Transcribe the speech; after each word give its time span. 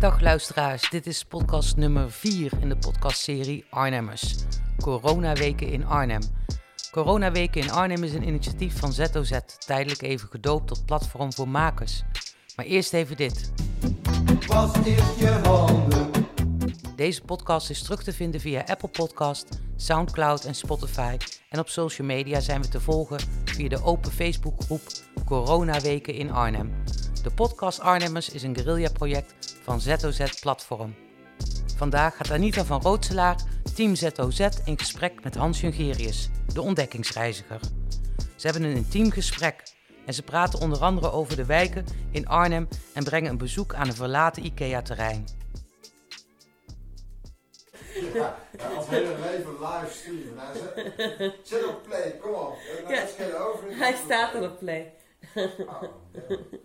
Dag 0.00 0.20
luisteraars, 0.20 0.90
dit 0.90 1.06
is 1.06 1.24
podcast 1.24 1.76
nummer 1.76 2.10
4 2.10 2.52
in 2.60 2.68
de 2.68 2.76
podcastserie 2.76 3.64
Arnhemmers. 3.70 4.34
Coronaweken 4.82 5.66
in 5.66 5.86
Arnhem. 5.86 6.22
Coronaweken 6.90 7.60
in 7.60 7.70
Arnhem 7.70 8.04
is 8.04 8.12
een 8.12 8.26
initiatief 8.26 8.78
van 8.78 8.92
ZOZ, 8.92 9.38
tijdelijk 9.66 10.02
even 10.02 10.28
gedoopt 10.28 10.66
tot 10.66 10.86
platform 10.86 11.32
voor 11.32 11.48
makers. 11.48 12.02
Maar 12.56 12.64
eerst 12.64 12.92
even 12.92 13.16
dit. 13.16 13.52
Was 14.46 14.72
je 15.18 15.40
handen. 15.42 16.10
Deze 16.96 17.22
podcast 17.22 17.70
is 17.70 17.82
terug 17.82 18.02
te 18.02 18.12
vinden 18.12 18.40
via 18.40 18.64
Apple 18.66 18.88
Podcast, 18.88 19.60
Soundcloud 19.76 20.44
en 20.44 20.54
Spotify. 20.54 21.16
En 21.48 21.58
op 21.58 21.68
social 21.68 22.06
media 22.06 22.40
zijn 22.40 22.62
we 22.62 22.68
te 22.68 22.80
volgen 22.80 23.20
via 23.44 23.68
de 23.68 23.82
open 23.82 24.12
Facebookgroep 24.12 24.82
Coronaweken 25.24 26.14
in 26.14 26.30
Arnhem. 26.30 26.72
De 27.22 27.30
podcast 27.30 27.80
Arnhemmers 27.80 28.30
is 28.30 28.42
een 28.42 28.56
guerrilla-project 28.56 29.56
van 29.62 29.80
ZOZ 29.80 30.40
Platform. 30.40 30.94
Vandaag 31.76 32.16
gaat 32.16 32.30
Anita 32.30 32.64
van 32.64 32.80
Rootselaar, 32.80 33.36
team 33.74 33.94
ZOZ, 33.94 34.48
in 34.64 34.78
gesprek 34.78 35.22
met 35.22 35.34
Hans 35.34 35.60
Jungerius, 35.60 36.28
de 36.52 36.60
ontdekkingsreiziger. 36.62 37.60
Ze 38.36 38.46
hebben 38.46 38.62
een 38.62 38.76
intiem 38.76 39.10
gesprek 39.10 39.62
en 40.06 40.14
ze 40.14 40.22
praten 40.22 40.60
onder 40.60 40.78
andere 40.78 41.10
over 41.10 41.36
de 41.36 41.44
wijken 41.44 41.84
in 42.10 42.28
Arnhem 42.28 42.68
en 42.94 43.04
brengen 43.04 43.30
een 43.30 43.38
bezoek 43.38 43.74
aan 43.74 43.86
een 43.86 43.94
verlaten 43.94 44.44
IKEA-terrein. 44.44 45.24
Ja, 48.14 48.38
als 48.76 48.88
hele 48.88 49.14
leven 49.20 49.52
live 49.52 49.92
streamen. 49.92 50.34
Nou, 50.36 50.56
zet, 51.18 51.34
zet 51.42 51.66
op 51.66 51.82
play, 51.82 52.18
kom 52.20 52.34
op. 52.34 52.56
Nou, 52.88 52.94
Ja. 52.94 53.76
Hij 53.78 53.94
staat 54.04 54.34
er 54.34 54.42
op 54.42 54.58
play. 54.58 54.92
Oh, 55.34 55.82
ja. 56.12 56.58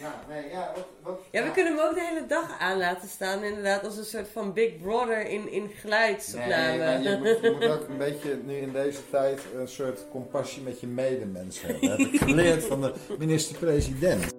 Ja, 0.00 0.14
nee, 0.28 0.50
ja, 0.50 0.72
wat... 0.74 0.86
wat 1.02 1.20
Ja, 1.30 1.44
we 1.44 1.50
kunnen 1.50 1.76
hem 1.76 1.86
ook 1.86 1.94
de 1.94 2.00
hele 2.00 2.26
dag 2.26 2.58
aan 2.58 2.78
laten 2.78 3.08
staan, 3.08 3.44
inderdaad, 3.44 3.84
als 3.84 3.96
een 3.96 4.04
soort 4.04 4.28
van 4.28 4.52
Big 4.52 4.80
Brother 4.82 5.26
in, 5.26 5.52
in 5.52 5.68
geluidsopname. 5.68 6.76
Nee, 6.76 6.78
maar 6.78 7.02
je 7.02 7.18
moet, 7.18 7.38
je 7.42 7.50
moet 7.50 7.68
ook 7.68 7.88
een 7.90 7.98
beetje 7.98 8.40
nu 8.44 8.56
in 8.56 8.72
deze 8.72 9.10
tijd 9.10 9.40
een 9.54 9.68
soort 9.68 10.04
compassie 10.10 10.62
met 10.62 10.80
je 10.80 10.86
medemens 10.86 11.60
hebben. 11.60 11.88
Dat 11.88 11.98
heb 11.98 12.08
ik 12.08 12.20
geleerd 12.20 12.64
van 12.64 12.80
de 12.80 12.94
minister-president. 13.18 14.36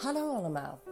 Hallo 0.00 0.34
allemaal. 0.34 0.87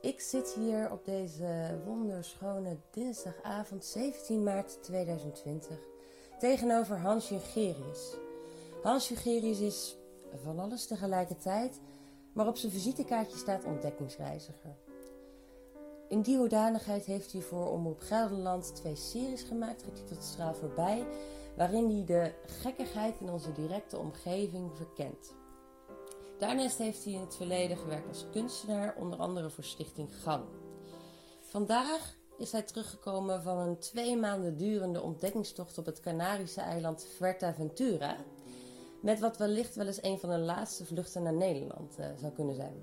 Ik 0.00 0.20
zit 0.20 0.52
hier 0.52 0.92
op 0.92 1.04
deze 1.04 1.80
wonderschone 1.86 2.76
dinsdagavond 2.90 3.84
17 3.84 4.42
maart 4.42 4.82
2020 4.82 5.78
tegenover 6.38 6.98
Hans 6.98 7.28
Jungerius. 7.28 8.14
Hans 8.82 9.08
Jungerius 9.08 9.60
is 9.60 9.96
van 10.44 10.58
alles 10.58 10.86
tegelijkertijd, 10.86 11.80
maar 12.32 12.46
op 12.46 12.56
zijn 12.56 12.72
visitekaartje 12.72 13.38
staat 13.38 13.64
ontdekkingsreiziger. 13.64 14.76
In 16.08 16.20
die 16.20 16.36
hoedanigheid 16.36 17.04
heeft 17.04 17.32
hij 17.32 17.42
voor 17.42 17.70
Omroep 17.70 18.00
Gelderland 18.00 18.74
twee 18.74 18.96
series 18.96 19.42
gemaakt, 19.42 19.82
getiteld 19.82 20.24
Straal 20.24 20.54
voorbij, 20.54 21.06
waarin 21.56 21.90
hij 21.90 22.04
de 22.04 22.32
gekkigheid 22.46 23.20
in 23.20 23.30
onze 23.30 23.52
directe 23.52 23.98
omgeving 23.98 24.70
verkent. 24.76 25.38
Daarnaast 26.40 26.78
heeft 26.78 27.04
hij 27.04 27.12
in 27.12 27.20
het 27.20 27.36
verleden 27.36 27.76
gewerkt 27.76 28.08
als 28.08 28.26
kunstenaar, 28.32 28.94
onder 28.96 29.18
andere 29.18 29.50
voor 29.50 29.64
Stichting 29.64 30.08
Gang. 30.22 30.44
Vandaag 31.40 32.16
is 32.38 32.52
hij 32.52 32.62
teruggekomen 32.62 33.42
van 33.42 33.58
een 33.58 33.78
twee 33.78 34.16
maanden 34.16 34.56
durende 34.56 35.02
ontdekkingstocht 35.02 35.78
op 35.78 35.86
het 35.86 36.00
Canarische 36.00 36.60
eiland 36.60 37.06
Fuerteventura. 37.16 38.16
Met 39.02 39.20
wat 39.20 39.36
wellicht 39.36 39.74
wel 39.74 39.86
eens 39.86 40.02
een 40.02 40.18
van 40.18 40.30
de 40.30 40.38
laatste 40.38 40.84
vluchten 40.84 41.22
naar 41.22 41.32
Nederland 41.32 41.98
eh, 41.98 42.06
zou 42.20 42.32
kunnen 42.32 42.54
zijn. 42.54 42.82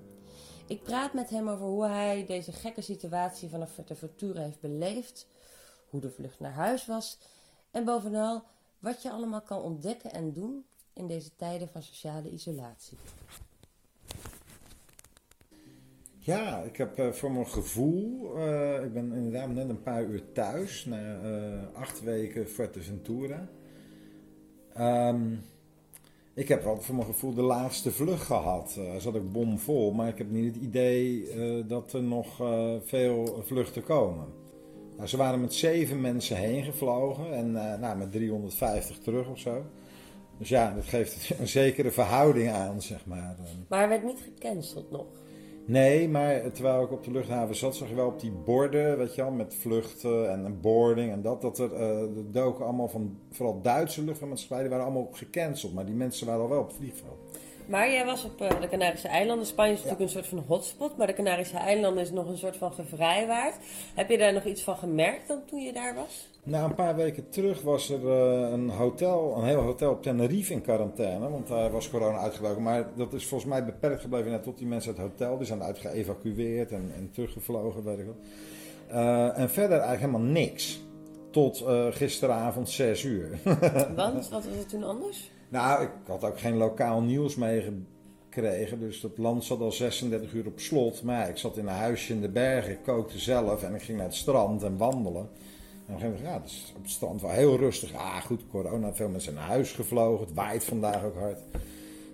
Ik 0.66 0.82
praat 0.82 1.12
met 1.12 1.30
hem 1.30 1.48
over 1.48 1.66
hoe 1.66 1.84
hij 1.86 2.26
deze 2.26 2.52
gekke 2.52 2.82
situatie 2.82 3.48
vanaf 3.48 3.72
Fuerteventura 3.72 4.40
heeft 4.42 4.60
beleefd, 4.60 5.26
hoe 5.88 6.00
de 6.00 6.10
vlucht 6.10 6.40
naar 6.40 6.52
huis 6.52 6.86
was 6.86 7.18
en 7.70 7.84
bovenal 7.84 8.42
wat 8.78 9.02
je 9.02 9.10
allemaal 9.10 9.42
kan 9.42 9.62
ontdekken 9.62 10.12
en 10.12 10.32
doen 10.32 10.66
in 10.92 11.06
deze 11.06 11.36
tijden 11.36 11.68
van 11.68 11.82
sociale 11.82 12.30
isolatie. 12.30 12.98
Ja, 16.28 16.62
ik 16.62 16.76
heb 16.76 16.98
eh, 16.98 17.10
voor 17.10 17.32
mijn 17.32 17.46
gevoel, 17.46 18.36
eh, 18.36 18.84
ik 18.84 18.92
ben 18.92 19.12
inderdaad 19.12 19.48
net 19.48 19.68
een 19.68 19.82
paar 19.82 20.04
uur 20.04 20.22
thuis, 20.32 20.84
na 20.84 21.20
eh, 21.22 21.80
acht 21.80 22.02
weken 22.02 22.48
Fuerteventura. 22.48 23.48
Ehm 24.74 25.22
ik 26.34 26.48
heb 26.48 26.64
wel 26.64 26.80
voor 26.80 26.94
mijn 26.94 27.06
gevoel 27.06 27.34
de 27.34 27.42
laatste 27.42 27.92
vlucht 27.92 28.22
gehad. 28.22 28.76
Eh 28.78 28.96
zat 28.96 29.14
ik 29.14 29.32
bomvol, 29.32 29.92
maar 29.92 30.08
ik 30.08 30.18
heb 30.18 30.30
niet 30.30 30.54
het 30.54 30.64
idee 30.64 31.28
dat 31.66 31.92
er 31.92 32.02
nog 32.02 32.36
veel 32.84 33.42
vluchten 33.44 33.84
komen. 33.84 34.26
Nou, 34.96 35.08
ze 35.08 35.16
waren 35.16 35.40
met 35.40 35.54
zeven 35.54 36.00
mensen 36.00 36.36
heen 36.36 36.64
gevlogen 36.64 37.32
en 37.32 37.52
nou, 37.52 37.98
met 37.98 38.12
350 38.12 38.98
terug 38.98 39.28
of 39.28 39.38
zo. 39.38 39.62
Dus 40.38 40.48
ja, 40.48 40.74
dat 40.74 40.84
geeft 40.84 41.30
een 41.40 41.48
zekere 41.48 41.90
verhouding 41.90 42.50
aan, 42.50 42.82
zeg 42.82 43.06
maar. 43.06 43.36
Maar 43.68 43.88
werd 43.88 44.04
niet 44.04 44.20
gecanceld 44.20 44.90
nog. 44.90 45.06
Nee, 45.68 46.08
maar 46.08 46.52
terwijl 46.52 46.82
ik 46.82 46.92
op 46.92 47.04
de 47.04 47.10
luchthaven 47.10 47.56
zat, 47.56 47.76
zag 47.76 47.88
je 47.88 47.94
wel 47.94 48.06
op 48.06 48.20
die 48.20 48.30
borden, 48.30 48.98
weet 48.98 49.14
je 49.14 49.22
wel, 49.22 49.30
met 49.30 49.54
vluchten 49.54 50.30
en 50.30 50.60
boarding 50.60 51.12
en 51.12 51.22
dat, 51.22 51.40
dat 51.40 51.58
er 51.58 51.72
eh, 51.72 52.00
er 52.00 52.32
doken 52.32 52.64
allemaal 52.64 52.88
van, 52.88 53.18
vooral 53.30 53.62
Duitse 53.62 54.04
luchtvaartmaatschappijen, 54.04 54.68
die 54.68 54.78
waren 54.78 54.92
allemaal 54.92 55.12
gecanceld, 55.12 55.74
maar 55.74 55.86
die 55.86 55.94
mensen 55.94 56.26
waren 56.26 56.42
al 56.42 56.48
wel 56.48 56.60
op 56.60 56.72
vliegveld. 56.72 57.27
Maar 57.68 57.90
jij 57.90 58.04
was 58.04 58.24
op 58.24 58.40
eh, 58.40 58.60
de 58.60 58.68
Canarische 58.68 59.08
eilanden. 59.08 59.46
Spanje 59.46 59.72
is 59.72 59.78
natuurlijk 59.78 60.04
een 60.04 60.16
soort 60.16 60.26
van 60.26 60.44
hotspot, 60.46 60.96
maar 60.96 61.06
de 61.06 61.12
Canarische 61.12 61.56
eilanden 61.56 62.02
is 62.02 62.10
nog 62.10 62.28
een 62.28 62.38
soort 62.38 62.56
van 62.56 62.72
gevrijwaard. 62.72 63.54
Heb 63.94 64.10
je 64.10 64.18
daar 64.18 64.32
nog 64.32 64.44
iets 64.44 64.62
van 64.62 64.76
gemerkt 64.76 65.28
dan 65.28 65.44
toen 65.46 65.60
je 65.60 65.72
daar 65.72 65.94
was? 65.94 66.28
Nou, 66.42 66.68
een 66.68 66.74
paar 66.74 66.96
weken 66.96 67.28
terug 67.28 67.62
was 67.62 67.90
er 67.90 68.08
eh, 68.08 68.50
een 68.50 68.68
hotel, 68.68 69.36
een 69.36 69.44
heel 69.44 69.60
hotel 69.60 69.90
op 69.90 70.02
Tenerife 70.02 70.52
in 70.52 70.60
quarantaine, 70.60 71.30
want 71.30 71.48
daar 71.48 71.70
was 71.70 71.90
corona 71.90 72.18
uitgebroken. 72.18 72.62
Maar 72.62 72.86
dat 72.96 73.12
is 73.12 73.26
volgens 73.26 73.50
mij 73.50 73.64
beperkt 73.64 74.00
gebleven 74.00 74.30
net 74.30 74.42
tot 74.42 74.58
die 74.58 74.66
mensen 74.66 74.90
uit 74.90 75.00
het 75.00 75.10
hotel, 75.10 75.36
die 75.36 75.46
zijn 75.46 75.62
uit 75.62 75.78
geëvacueerd 75.78 76.72
en, 76.72 76.92
en 76.96 77.10
teruggevlogen, 77.12 77.84
weet 77.84 77.98
ik 77.98 78.04
wel. 78.04 78.16
Eh, 78.88 79.38
en 79.38 79.50
verder 79.50 79.78
eigenlijk 79.78 80.00
helemaal 80.00 80.32
niks. 80.32 80.80
Tot 81.30 81.64
gisteravond 81.90 82.68
6 82.68 83.02
uur. 83.04 83.38
Want, 83.96 84.28
wat 84.28 84.44
was 84.44 84.44
het 84.44 84.68
toen 84.68 84.84
anders? 84.84 85.30
Nou, 85.48 85.82
ik 85.82 85.90
had 86.06 86.24
ook 86.24 86.40
geen 86.40 86.56
lokaal 86.56 87.00
nieuws 87.00 87.34
meegekregen. 87.36 88.80
Dus 88.80 89.00
dat 89.00 89.18
land 89.18 89.44
zat 89.44 89.60
al 89.60 89.72
36 89.72 90.32
uur 90.32 90.46
op 90.46 90.60
slot. 90.60 91.02
Maar 91.02 91.18
ja, 91.18 91.26
ik 91.26 91.36
zat 91.36 91.56
in 91.56 91.66
een 91.66 91.74
huisje 91.74 92.12
in 92.12 92.20
de 92.20 92.28
bergen, 92.28 92.72
ik 92.72 92.82
kookte 92.84 93.18
zelf 93.18 93.62
en 93.62 93.74
ik 93.74 93.82
ging 93.82 93.98
naar 93.98 94.06
het 94.06 94.16
strand 94.16 94.62
en 94.62 94.76
wandelen. 94.76 95.28
En 95.86 95.94
op 95.94 96.00
een 96.00 96.00
gegeven 96.00 96.24
moment, 96.24 96.50
ja, 96.50 96.76
op 96.76 96.82
het 96.82 96.90
strand 96.90 97.20
wel 97.20 97.30
heel 97.30 97.56
rustig. 97.56 97.94
Ah, 97.94 98.16
goed, 98.16 98.42
corona, 98.50 98.94
veel 98.94 99.08
mensen 99.08 99.34
naar 99.34 99.44
huis 99.46 99.72
gevlogen. 99.72 100.26
Het 100.26 100.34
waait 100.34 100.64
vandaag 100.64 101.04
ook 101.04 101.16
hard. 101.16 101.38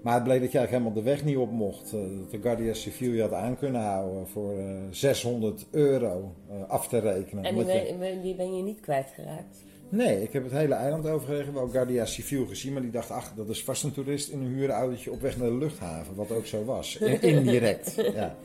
Maar 0.03 0.15
het 0.15 0.23
bleek 0.25 0.41
dat 0.41 0.53
je 0.53 0.59
eigenlijk 0.59 0.85
helemaal 0.85 1.05
de 1.05 1.11
weg 1.11 1.25
niet 1.25 1.37
op 1.37 1.51
mocht. 1.51 1.93
Eh, 1.93 2.01
Dat 2.01 2.31
de 2.31 2.41
Guardia 2.41 2.75
Civil 2.75 3.13
je 3.13 3.21
had 3.21 3.33
aan 3.33 3.59
kunnen 3.59 3.81
houden 3.81 4.29
voor 4.29 4.59
eh, 4.59 4.67
600 4.91 5.67
euro 5.71 6.35
eh, 6.49 6.69
af 6.69 6.89
te 6.89 6.99
rekenen. 6.99 7.45
En 7.45 8.23
die 8.23 8.35
ben 8.35 8.57
je 8.57 8.63
niet 8.63 8.81
kwijtgeraakt. 8.81 9.65
Nee, 9.89 10.23
ik 10.23 10.33
heb 10.33 10.43
het 10.43 10.53
hele 10.53 10.75
eiland 10.75 11.07
overgereden, 11.09 11.55
wel 11.55 11.69
Guardia 11.69 12.05
Civil 12.05 12.47
gezien, 12.47 12.73
maar 12.73 12.83
die 12.83 12.91
dacht, 12.91 13.11
ach, 13.11 13.33
dat 13.35 13.49
is 13.49 13.65
vast 13.65 13.83
een 13.85 13.93
toerist 13.93 14.29
in 14.29 14.41
een 14.41 14.55
huurautootje 14.55 15.13
op 15.13 15.21
weg 15.21 15.37
naar 15.37 15.49
de 15.49 15.55
luchthaven, 15.55 16.15
wat 16.15 16.31
ook 16.31 16.47
zo 16.47 16.65
was. 16.65 16.97
In- 16.97 17.23
Indirect, 17.37 17.95
ja. 18.15 18.37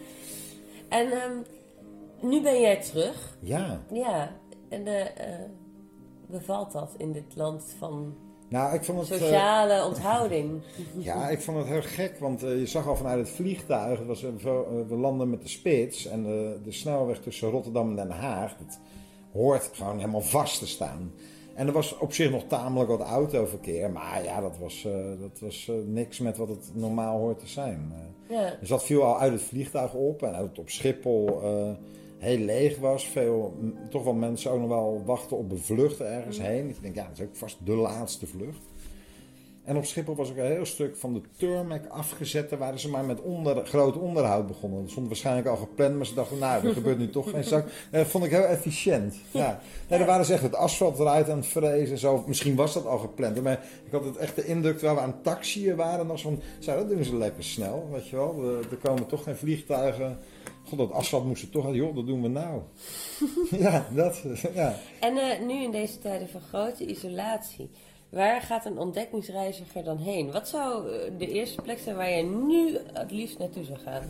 En 0.90 1.12
ehm, 1.12 1.34
nu 2.22 2.42
ben 2.42 2.62
jij 2.62 2.82
terug. 2.82 3.38
Ja, 3.40 3.82
Ja, 3.94 4.32
en 4.70 4.88
eh, 4.88 5.02
eh, 5.02 5.40
bevalt 6.28 6.72
dat 6.72 6.94
in 6.98 7.12
dit 7.12 7.36
land 7.36 7.76
van 7.78 8.16
nou, 8.50 8.74
ik 8.74 8.84
vond 8.84 9.00
het... 9.00 9.12
eh, 9.12 9.18
sociale 9.18 9.86
onthouding? 9.86 10.62
ja, 10.98 11.30
ik 11.30 11.40
vond 11.42 11.58
het 11.58 11.68
heel 11.68 11.82
gek, 11.82 12.18
want 12.20 12.40
je 12.42 12.66
zag 12.68 12.88
al 12.88 12.96
vanuit 12.96 13.20
het 13.20 13.30
vliegtuig, 13.30 13.98
het 14.00 14.08
was, 14.08 14.22
we 14.88 14.96
landen 14.96 15.30
met 15.30 15.42
de 15.42 15.48
spits 15.48 16.06
en 16.06 16.24
de, 16.24 16.58
de 16.64 16.72
snelweg 16.72 17.20
tussen 17.20 17.50
Rotterdam 17.50 17.90
en 17.90 17.96
Den 17.96 18.18
Haag, 18.18 18.58
dat 18.58 18.80
hoort 19.32 19.70
gewoon 19.74 19.98
helemaal 19.98 20.22
vast 20.22 20.60
te 20.60 20.68
staan. 20.68 21.12
En 21.56 21.68
er 21.68 21.74
was 21.74 21.98
op 21.98 22.14
zich 22.14 22.32
nog 22.32 22.44
tamelijk 22.48 22.90
wat 22.90 23.00
autoverkeer, 23.00 23.92
maar 23.92 24.24
ja, 24.24 24.42
dat 24.42 24.58
was, 24.60 24.86
eh, 24.86 24.94
dat 25.20 25.40
was 25.40 25.68
eh, 25.70 25.76
niks 25.86 26.20
met 26.20 26.38
wat 26.38 26.48
het 26.48 26.72
normaal 26.74 27.18
hoort 27.20 27.40
te 27.40 27.48
zijn. 27.48 27.92
Eh, 27.92 28.36
Ja. 28.36 28.56
Dus 28.60 28.70
dat 28.70 28.84
viel 28.84 29.04
al 29.04 29.20
uit 29.20 29.32
het 29.32 29.42
vliegtuig 29.42 29.94
op 29.94 30.24
en 30.24 30.36
ook 30.36 30.58
op 30.58 30.70
Schiphol 30.70 31.42
heel 32.18 32.38
leeg 32.38 32.78
was. 32.78 33.08
Veel, 33.08 33.54
toch 33.90 34.04
wel 34.04 34.14
mensen 34.14 34.52
ook 34.52 34.60
nog 34.60 34.70
wel 34.70 35.04
wachten 35.06 35.38
op 35.38 35.52
een 35.52 35.60
vlucht 35.60 36.00
ergens 36.00 36.42
heen. 36.42 36.70
Ik 36.70 36.82
denk, 36.82 36.96
ja, 36.96 37.04
dat 37.08 37.18
is 37.18 37.24
ook 37.24 37.36
vast 37.36 37.58
de 37.64 37.76
laatste 37.76 38.28
vlucht. 38.28 38.60
En 39.70 39.78
op 39.78 39.86
Schiphol 39.86 40.16
was 40.16 40.30
ook 40.30 40.38
een 40.38 40.46
heel 40.46 40.66
stuk 40.66 40.98
van 40.98 41.14
de 41.14 41.22
Turmac 41.38 41.88
afgezet. 41.88 42.50
Daar 42.50 42.60
waren 42.60 42.80
ze 42.80 42.90
maar 42.90 43.06
met 43.06 43.22
onder, 43.22 43.66
groot 43.66 43.98
onderhoud 43.98 44.48
begonnen. 44.48 44.82
Dat 44.82 44.92
stond 44.92 45.08
waarschijnlijk 45.08 45.48
al 45.48 45.56
gepland, 45.56 45.96
maar 45.96 46.06
ze 46.06 46.14
dachten, 46.14 46.38
nou, 46.38 46.68
er 46.68 46.74
gebeurt 46.74 46.98
nu 46.98 47.10
toch 47.10 47.30
geen 47.30 47.44
zak. 47.44 47.68
Dat 47.92 48.08
vond 48.12 48.24
ik 48.24 48.32
heel 48.32 48.46
efficiënt. 48.46 49.16
Ja. 49.32 49.60
Nee, 49.88 50.00
daar 50.00 50.08
waren 50.08 50.26
ze 50.26 50.34
echt 50.34 50.42
het 50.42 50.56
asfalt 50.56 51.00
eruit 51.00 51.30
aan 51.30 51.38
het 51.38 51.46
frezen 51.46 51.92
en 51.92 51.98
zo. 51.98 52.24
Misschien 52.28 52.56
was 52.56 52.74
dat 52.74 52.86
al 52.86 52.98
gepland. 52.98 53.42
Maar 53.42 53.64
ik 53.86 53.92
had 53.92 54.06
het 54.06 54.18
echt 54.18 54.36
de 54.36 54.46
indruk, 54.46 54.78
terwijl 54.78 54.98
we 54.98 55.04
aan 55.04 55.22
taxiën 55.22 55.76
waren, 55.76 56.20
van, 56.20 56.42
zo, 56.60 56.76
dat 56.76 56.90
doen 56.90 57.04
ze 57.04 57.18
lekker 57.18 57.44
snel, 57.44 57.90
weet 57.92 58.08
je 58.08 58.16
wel. 58.16 58.44
Er, 58.72 58.78
komen 58.78 59.06
toch 59.06 59.24
geen 59.24 59.38
vliegtuigen. 59.38 60.18
God, 60.68 60.78
dat 60.78 60.92
asfalt 60.92 61.26
moest 61.26 61.44
er 61.44 61.50
toch 61.50 61.66
uit. 61.66 61.76
Joh, 61.76 61.96
dat 61.96 62.08
doen 62.08 62.22
we 62.22 62.28
nou. 62.28 62.62
ja, 63.66 63.88
dat, 63.96 64.22
ja. 64.54 64.76
En 65.00 65.18
eh, 65.18 65.46
nu 65.48 65.64
in 65.64 65.72
deze 65.72 66.00
tijden 66.00 66.30
van 66.30 66.42
grote 66.42 66.86
isolatie, 66.86 67.70
waar 68.10 68.42
gaat 68.42 68.66
een 68.66 68.80
ontdekkingsreiziger 68.80 69.84
dan 69.84 69.98
heen? 69.98 70.32
Wat 70.32 70.48
zou 70.48 70.94
eh, 70.94 71.12
de 71.18 71.28
eerste 71.28 71.62
plek 71.62 71.80
zijn 71.80 71.96
waar 71.96 72.10
je 72.10 72.24
nu 72.24 72.78
het 72.94 73.12
liefst 73.12 73.40
naartoe 73.40 73.64
zou 73.64 73.78
gaan? 73.78 74.04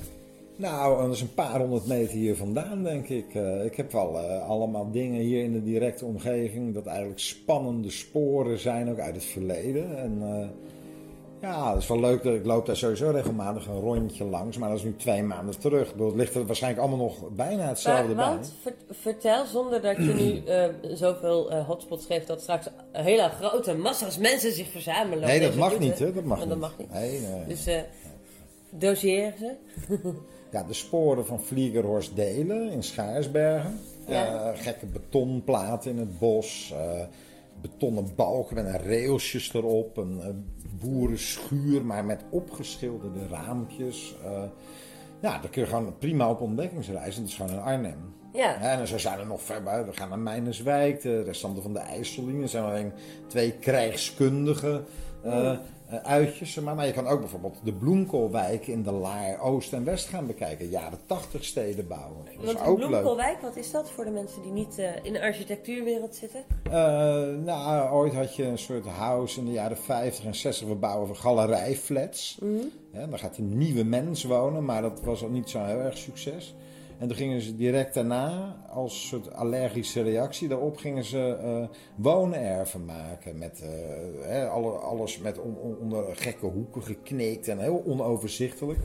Nou, 0.56 1.02
dat 1.02 1.16
is 1.16 1.22
een 1.22 1.34
paar 1.34 1.60
honderd 1.60 1.88
meter 1.88 2.14
hier 2.14 2.36
vandaan, 2.36 2.84
denk 2.84 3.08
ik. 3.10 3.36
Eh, 3.36 3.66
ik 3.66 3.76
heb 3.76 3.92
wel 3.92 4.20
eh, 4.20 4.50
allemaal 4.50 4.92
dingen 4.92 5.22
hier 5.22 5.44
in 5.44 5.54
de 5.54 5.64
directe 5.64 6.06
omgeving. 6.06 6.74
Dat 6.74 6.86
eigenlijk 6.86 7.20
spannende 7.20 7.90
sporen 7.90 8.60
zijn, 8.60 8.90
ook 8.90 9.00
uit 9.00 9.16
het 9.16 9.26
verleden. 9.26 9.98
En 9.98 10.22
ja, 11.42 11.74
dat 11.74 11.82
is 11.82 11.88
wel 11.88 12.00
leuk. 12.00 12.24
dat 12.24 12.34
Ik 12.34 12.46
loop 12.46 12.66
daar 12.66 12.76
sowieso 12.76 13.10
regelmatig 13.10 13.68
een 13.68 13.80
rondje 13.80 14.24
langs. 14.26 14.58
Maar 14.58 14.70
dat 14.70 14.78
is 14.78 14.84
nu 14.84 14.96
twee 14.96 15.24
maanden 15.24 15.60
terug. 15.60 15.94
Het 15.98 16.16
ligt 16.16 16.36
er 16.36 16.46
waarschijnlijk 16.46 16.82
allemaal 16.88 17.06
nog 17.06 17.30
bijna 17.32 17.68
hetzelfde 17.68 18.14
Maar, 18.16 18.36
bij. 18.40 18.48
ver- 18.62 18.96
vertel 18.96 19.46
zonder 19.46 19.82
dat 19.82 19.96
je 19.96 20.02
nu 20.14 20.44
eh, 20.46 20.66
zoveel 20.94 21.52
eh, 21.52 21.66
hotspots 21.68 22.06
geeft 22.06 22.28
dat 22.28 22.42
straks 22.42 22.68
hele 22.92 23.30
grote 23.30 23.76
massa's 23.76 24.18
mensen 24.18 24.52
zich 24.52 24.68
verzamelen. 24.72 25.28
Nee, 25.28 25.40
dat 25.40 25.56
mag 25.56 25.80
niet, 25.80 26.00
hè? 26.00 26.14
Dat 26.14 26.24
mag, 26.24 26.40
niet. 26.40 26.50
dat 26.50 26.58
mag 26.58 26.74
niet. 26.78 26.92
Nee, 26.94 27.20
nee. 27.20 27.46
Dus 27.48 27.66
eh 27.68 27.82
doseer 28.70 29.34
ze. 29.40 29.54
Ja, 30.52 30.64
de 30.64 30.74
sporen 30.74 31.26
van 31.26 31.42
Vliegerhorst 31.42 32.16
Delen 32.16 32.72
in 32.72 32.84
Schaarsbergen. 32.84 33.80
Ja. 34.08 34.54
Gekke 34.56 34.86
betonplaten 34.86 35.92
in 35.92 35.98
het 35.98 36.20
bos. 36.20 36.74
Betonnen 37.62 38.16
balken 38.16 38.56
met 38.56 38.66
een 38.66 38.84
railsjes 38.84 39.54
erop. 39.54 39.98
Een, 39.98 40.46
boerenschuur, 40.80 41.86
maar 41.86 42.06
met 42.06 42.24
opgeschilderde 42.30 43.28
raampjes. 43.30 44.16
Eh, 44.24 44.44
ja, 45.22 45.40
daar 45.40 45.50
kun 45.50 45.62
je 45.62 45.68
gewoon 45.68 45.98
prima 45.98 46.30
op 46.30 46.42
ontdekkingsreis. 46.42 47.16
En 47.16 47.22
dat 47.22 47.30
is 47.30 47.36
gewoon 47.36 47.52
in 47.52 47.60
Arnhem. 47.60 48.14
Ja. 48.34 48.62
En 48.62 48.88
zo 48.88 48.98
zijn 48.98 49.20
er 49.20 49.28
nog 49.28 49.42
ver 49.42 49.64
buiten. 49.64 49.92
We 49.92 49.98
gaan 49.98 50.10
naar 50.10 50.20
Mijnerswijk, 50.20 51.02
de 51.02 51.24
restanten 51.24 51.64
van 51.64 51.74
de 51.74 51.80
IJssellinie. 51.80 52.42
Er 52.42 52.50
zijn 52.50 52.64
alleen 52.64 52.94
twee 53.28 53.52
krijgskundige 53.52 54.84
eh, 55.24 55.52
eh, 55.52 55.60
uitjes. 55.90 56.56
Maar, 56.56 56.76
maar 56.76 56.86
je 56.86 56.94
kan 56.94 57.08
ook 57.08 57.20
bijvoorbeeld 57.20 57.56
de 57.64 57.74
bloemkoolwijk 57.74 58.68
in 58.68 58.84
de 58.84 58.92
Laar 58.92 59.40
Oost 59.42 59.74
en 59.74 59.84
West 59.84 60.08
gaan 60.08 60.28
bekijken. 60.28 60.70
Jaren 60.70 61.00
80 61.06 61.46
steden 61.46 61.88
bouwen. 61.88 62.26
Dat 62.42 62.56
is 62.56 62.62
ook 62.62 62.66
een 62.66 62.80
leuk. 62.80 62.90
bloemkoolwijk, 62.90 63.42
wat 63.42 63.56
is 63.56 63.72
dat 63.72 63.90
voor 63.90 64.06
de 64.06 64.12
mensen 64.12 64.42
die 64.42 64.52
niet 64.52 64.78
eh, 64.78 64.90
in 65.02 65.14
de 65.14 65.22
architectuurwereld 65.22 66.16
zitten? 66.16 66.44
Eh, 66.64 66.72
nou, 67.46 67.92
ooit 67.92 68.14
had 68.14 68.36
je 68.36 68.44
een 68.44 68.58
soort 68.58 68.86
house 68.86 69.40
in 69.40 69.46
de 69.46 69.52
jaren 69.52 69.78
50 69.78 70.26
en 70.26 70.36
60. 70.36 70.68
We 70.68 70.76
bouwen 70.76 71.08
voor 71.08 71.16
galerijflats. 71.16 72.38
Ja, 72.94 73.06
daar 73.06 73.20
gaat 73.20 73.38
een 73.38 73.58
nieuwe 73.58 73.84
mens 73.84 74.24
wonen, 74.24 74.66
maar 74.66 74.82
dat 74.82 75.02
was 75.02 75.24
ook 75.24 75.32
niet 75.32 75.50
zo 75.50 75.64
heel 75.64 75.80
erg 75.80 75.98
succes. 75.98 76.56
En 77.00 77.08
toen 77.08 77.18
gingen 77.18 77.42
ze 77.42 77.56
direct 77.56 77.94
daarna, 77.94 78.56
als 78.70 79.08
soort 79.08 79.34
allergische 79.34 80.02
reactie 80.02 80.48
daarop, 80.48 80.78
gingen 80.78 81.04
ze 81.04 81.38
eh 81.42 81.76
woonerven 81.96 82.86
maken. 82.86 83.38
Met 83.38 83.62
eh, 84.26 84.54
alles 84.84 85.18
met 85.18 85.40
on- 85.40 85.58
on- 85.62 85.78
onder 85.80 86.16
gekke 86.16 86.46
hoeken 86.46 86.84
gekneekt 86.84 87.48
en 87.48 87.60
heel 87.60 87.84
onoverzichtelijk. 87.86 88.80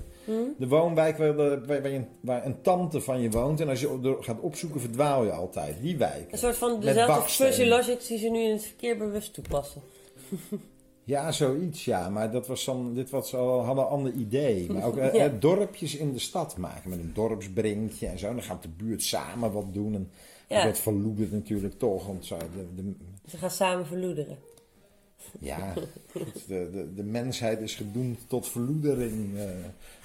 De 0.59 0.69
woonwijk 0.69 1.17
waar, 1.19 1.37
de- 1.37 1.61
waar, 1.67 1.89
je 1.91 1.97
een, 1.97 2.09
waar 2.21 2.47
een 2.47 2.61
tante 2.63 3.01
van 3.01 3.21
je 3.21 3.31
woont. 3.31 3.61
En 3.61 3.69
als 3.69 3.81
je 3.81 3.99
er 4.03 4.17
gaat 4.25 4.41
opzoeken, 4.41 4.81
verdwaal 4.81 5.25
je 5.25 5.33
altijd. 5.33 5.77
Die 5.81 5.97
wijk. 5.97 6.33
Een 6.33 6.39
soort 6.39 6.57
van 6.57 6.81
dezelfde 6.81 7.31
fuzzy 7.31 7.65
logics 7.65 8.07
die 8.07 8.19
ze 8.19 8.29
nu 8.29 8.41
in 8.41 8.53
het 8.53 8.65
verkeer 8.65 8.97
bewust 8.97 9.35
toepassen. 9.35 9.83
Ja, 11.05 11.33
zoiets, 11.33 11.85
ja. 11.85 12.09
Maar 12.11 12.31
dat 12.31 12.47
was 12.47 12.65
dan, 12.65 12.95
dit 12.95 13.11
was 13.11 13.35
al, 13.35 13.65
hadden 13.65 13.85
een 13.85 13.91
ander 13.91 14.13
idee. 14.13 14.73
Maar 14.73 14.85
ook 14.85 14.97
eh, 14.99 15.15
Ja. 15.15 15.25
eh, 15.25 15.33
dorpjes 15.39 15.97
in 15.97 16.13
de 16.13 16.19
stad 16.19 16.57
maken 16.57 16.91
met 16.91 16.99
een 16.99 17.13
dorpsbrinkje 17.15 18.07
en 18.07 18.19
zo. 18.19 18.27
En 18.27 18.35
dan 18.35 18.43
gaat 18.45 18.63
de 18.63 18.69
buurt 18.69 19.03
samen 19.03 19.53
wat 19.53 19.75
doen. 19.75 19.95
En 19.95 20.11
Ja. 20.49 20.65
dat 20.65 20.79
verloedert 20.79 21.33
natuurlijk 21.33 21.79
toch. 21.79 22.07
Want 22.07 22.25
zo, 22.27 22.37
de, 22.39 22.83
de, 22.83 22.95
Ze 23.29 23.37
gaan 23.37 23.51
samen 23.51 23.87
verloederen. 23.87 24.39
ja, 25.41 25.73
de, 26.47 26.71
de, 26.73 26.95
de 26.95 27.03
mensheid 27.03 27.61
is 27.61 27.75
gedoemd 27.75 28.19
tot 28.29 28.49
verloedering, 28.49 29.39
eh, 29.39 29.45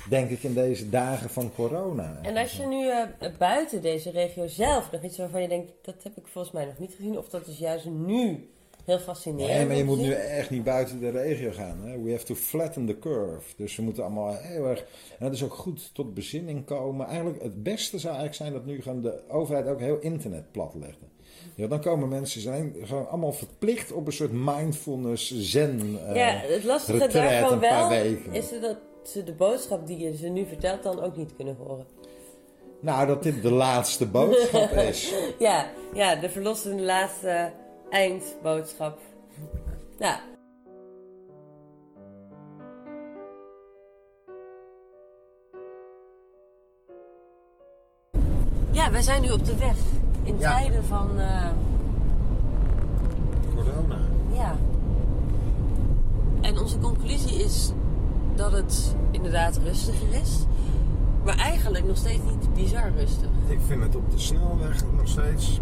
denk 0.09 0.29
ik, 0.29 0.43
in 0.43 0.53
deze 0.53 0.89
dagen 0.89 1.29
van 1.29 1.51
corona. 1.55 2.19
En 2.21 2.37
als 2.37 2.51
je 2.57 2.65
nu 2.65 2.89
buiten 3.37 3.81
deze 3.81 4.09
regio 4.11 4.47
zelf 4.47 4.91
nog 4.91 5.03
iets 5.03 5.17
waarvan 5.17 5.41
je 5.41 5.47
denkt, 5.47 5.71
dat 5.81 6.03
heb 6.03 6.17
ik 6.17 6.27
volgens 6.27 6.53
mij 6.53 6.65
nog 6.65 6.77
niet 6.79 6.93
gezien, 6.93 7.17
of 7.17 7.29
dat 7.29 7.47
is 7.47 7.57
juist 7.57 7.85
nu 7.85 8.49
heel 8.89 8.99
fascinerend. 8.99 9.57
Nee, 9.57 9.65
maar 9.65 9.75
je 9.75 9.83
moet 9.83 9.97
nu 9.97 10.11
echt 10.11 10.49
niet 10.49 10.63
buiten 10.63 10.99
de 10.99 11.09
regio 11.09 11.51
gaan. 11.51 11.79
Hè? 11.83 12.01
We 12.01 12.11
have 12.11 12.25
to 12.25 12.35
flatten 12.35 12.85
the 12.85 12.99
curve. 12.99 13.53
Dus 13.57 13.75
we 13.75 13.81
moeten 13.81 14.03
allemaal 14.03 14.35
heel 14.35 14.65
erg... 14.65 14.79
En 14.79 15.25
dat 15.25 15.33
is 15.33 15.43
ook 15.43 15.53
goed 15.53 15.93
tot 15.93 16.13
bezinning 16.13 16.65
komen. 16.65 17.07
Eigenlijk 17.07 17.41
het 17.41 17.63
beste 17.63 17.99
zou 17.99 18.15
eigenlijk 18.15 18.35
zijn 18.35 18.53
dat 18.53 18.65
nu 18.65 18.81
gewoon 18.81 19.01
de 19.01 19.21
overheid 19.29 19.67
ook 19.67 19.79
heel 19.79 19.99
internet 19.99 20.51
platlegde. 20.51 21.05
Ja, 21.55 21.67
dan 21.67 21.81
komen 21.81 22.09
mensen 22.09 22.41
zijn 22.41 22.75
gewoon 22.83 23.09
allemaal 23.09 23.31
verplicht 23.31 23.91
op 23.91 24.05
een 24.05 24.13
soort 24.13 24.31
mindfulness 24.31 25.33
zen. 25.37 25.99
eh, 26.07 26.15
ja, 26.15 26.27
het 26.27 26.63
lastige 26.63 27.07
daarvan 27.07 27.59
wel 27.59 27.89
weken. 27.89 28.33
is 28.33 28.49
dat 28.61 28.77
ze 29.03 29.23
de 29.23 29.33
boodschap 29.33 29.87
die 29.87 29.97
je 29.97 30.17
ze 30.17 30.27
nu 30.27 30.45
vertelt 30.45 30.83
dan 30.83 31.03
ook 31.03 31.17
niet 31.17 31.35
kunnen 31.35 31.55
horen. 31.55 31.85
Nou, 32.81 33.07
dat 33.07 33.23
dit 33.23 33.41
de 33.41 33.51
laatste 33.51 34.05
boodschap 34.05 34.71
is. 34.89 35.13
Ja, 35.39 35.69
ja 35.93 36.15
de 36.15 36.29
verlossende 36.29 36.83
laatste 36.83 37.51
eindboodschap. 37.89 38.99
Ja. 39.99 40.19
Ja, 48.71 48.91
wij 48.91 49.01
zijn 49.01 49.21
nu 49.21 49.31
op 49.31 49.45
de 49.45 49.57
weg. 49.57 49.75
In 50.23 50.37
Ja. 50.39 50.51
tijden 50.57 50.83
van... 50.85 51.19
eh, 51.19 51.47
Corona. 53.55 53.97
Ja. 54.33 54.55
En 56.41 56.57
onze 56.59 56.79
conclusie 56.79 57.43
is 57.43 57.71
dat 58.35 58.51
het 58.51 58.95
inderdaad 59.11 59.57
rustiger 59.57 60.13
is. 60.21 60.45
Maar 61.23 61.37
eigenlijk 61.37 61.85
nog 61.85 61.97
steeds 61.97 62.21
niet 62.29 62.53
bizar 62.53 62.91
rustig. 62.97 63.29
Ik 63.47 63.59
vind 63.67 63.83
het 63.83 63.95
op 63.95 64.11
de 64.11 64.17
snelweg 64.19 64.83
nog 64.97 65.07
steeds. 65.07 65.59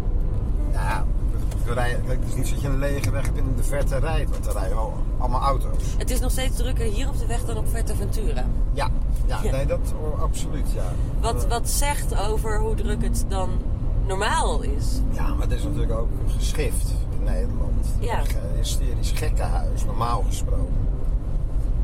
We 1.68 1.74
rijden, 1.74 2.04
kijk, 2.04 2.18
het 2.20 2.28
is 2.28 2.34
niet 2.34 2.46
zo 2.46 2.52
dat 2.54 2.62
je 2.62 2.68
een 2.68 2.78
lege 2.78 3.10
weg 3.10 3.24
hebt 3.24 3.38
in 3.38 3.52
de 3.56 3.62
verte 3.62 3.98
rijdt, 3.98 4.30
want 4.30 4.46
er 4.46 4.52
rijden 4.52 4.76
wel 4.76 4.94
allemaal 5.18 5.40
auto's. 5.40 5.82
Het 5.98 6.10
is 6.10 6.20
nog 6.20 6.30
steeds 6.30 6.56
drukker 6.56 6.84
hier 6.84 7.08
op 7.08 7.18
de 7.18 7.26
weg 7.26 7.44
dan 7.44 7.56
op 7.56 7.66
Ventura. 7.96 8.44
Ja, 8.72 8.88
ja, 9.26 9.38
Ja. 9.42 9.50
nee, 9.50 9.66
dat 9.66 9.94
oh, 10.00 10.22
absoluut, 10.22 10.72
ja. 10.74 10.92
Wat, 11.20 11.46
wat 11.46 11.68
zegt 11.68 12.16
over 12.16 12.60
hoe 12.60 12.74
druk 12.74 13.02
het 13.02 13.24
dan 13.28 13.48
normaal 14.06 14.62
is. 14.62 15.00
Ja, 15.10 15.28
maar 15.34 15.48
het 15.48 15.58
is 15.58 15.62
natuurlijk 15.62 15.92
ook 15.92 16.08
geschift 16.36 16.94
in 17.18 17.24
Nederland. 17.24 17.86
Ja. 18.00 18.18
Een 18.18 18.56
hysterisch 18.56 19.12
gekkenhuis, 19.14 19.84
normaal 19.84 20.24
gesproken. 20.26 20.87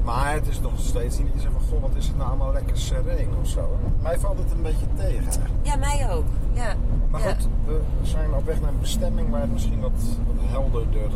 Maar 0.05 0.33
het 0.33 0.49
is 0.49 0.61
nog 0.61 0.73
steeds 0.77 1.19
niet 1.19 1.29
zegt 1.37 1.53
van, 1.53 1.63
goh, 1.71 1.81
wat 1.83 1.97
is 1.97 2.07
het 2.07 2.17
nou 2.17 2.29
allemaal 2.29 2.53
lekker 2.53 2.79
sereen 2.79 3.29
of 3.43 3.49
zo. 3.49 3.79
Mij 4.03 4.19
valt 4.19 4.39
het 4.39 4.51
een 4.53 4.63
beetje 4.63 4.87
tegen 4.97 5.25
eigenlijk. 5.25 5.53
Ja, 5.63 5.77
mij 5.77 6.11
ook. 6.11 6.25
Ja. 6.53 6.75
Maar 7.11 7.21
ja. 7.21 7.35
goed, 7.35 7.49
we 7.67 7.81
zijn 8.03 8.35
op 8.35 8.45
weg 8.47 8.61
naar 8.61 8.71
een 8.71 8.81
bestemming 8.81 9.31
waar 9.31 9.41
het 9.41 9.53
misschien 9.53 9.81
wat, 9.81 9.93
wat 10.27 10.51
helderder 10.51 11.11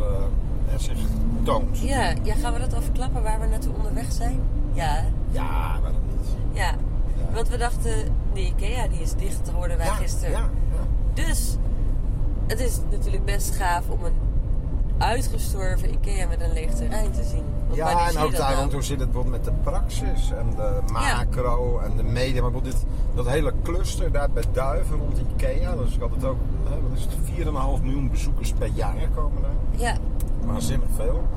het 0.65 0.81
zich 0.81 0.97
toont. 1.43 1.79
Ja, 1.79 2.13
ja, 2.23 2.35
gaan 2.35 2.53
we 2.53 2.59
dat 2.59 2.73
al 2.73 2.81
verklappen 2.81 3.23
waar 3.23 3.39
we 3.39 3.45
naartoe 3.47 3.73
onderweg 3.75 4.11
zijn? 4.11 4.39
Ja, 4.73 5.05
Ja, 5.31 5.79
waarom 5.81 6.01
niet? 6.07 6.27
ja. 6.51 6.75
Want 7.33 7.49
we 7.49 7.57
dachten, 7.57 7.93
de 8.33 8.45
Ikea 8.45 8.87
die 8.87 8.99
is 8.99 9.13
dicht, 9.13 9.49
hoorden 9.49 9.77
wij 9.77 9.85
ja, 9.85 9.93
gisteren. 9.93 10.31
Ja, 10.31 10.49
ja. 10.73 10.81
Dus 11.13 11.55
het 12.47 12.59
is 12.59 12.79
natuurlijk 12.91 13.25
best 13.25 13.55
gaaf 13.55 13.89
om 13.89 14.03
een 14.03 14.13
uitgestorven 14.97 15.93
Ikea 15.93 16.27
met 16.27 16.41
een 16.41 16.53
leeg 16.53 16.73
terrein 16.73 17.11
te 17.11 17.23
zien. 17.23 17.43
Ja, 17.71 18.09
en 18.09 18.17
ook 18.17 18.35
daarom, 18.35 18.71
hoe 18.71 18.83
zit 18.83 18.99
het 18.99 19.11
bijvoorbeeld 19.11 19.45
met 19.45 19.53
de 19.53 19.61
praxis 19.69 20.31
en 20.31 20.49
de 20.55 20.91
macro 20.91 21.79
en 21.79 21.91
de 21.97 22.03
media. 22.03 22.41
Maar 22.41 22.51
bijvoorbeeld 22.51 22.81
dit, 22.81 22.85
dat 23.15 23.27
hele 23.27 23.53
cluster 23.63 24.11
daar 24.11 24.29
bij 24.29 24.43
Duiven 24.51 24.97
rond 24.97 25.17
Ikea, 25.17 25.75
dat 25.75 25.87
is 25.87 26.01
altijd 26.01 26.23
ook, 26.23 26.37
hè, 26.63 26.81
wat 26.81 26.97
is 26.97 27.03
het, 27.03 27.13
4,5 27.47 27.83
miljoen 27.83 28.09
bezoekers 28.09 28.51
per 28.53 28.69
jaar 28.73 28.95
komen 29.15 29.41
daar. 29.41 29.81
Ja, 29.81 29.97
Waanzinnig 30.45 30.89
veel. 30.95 31.27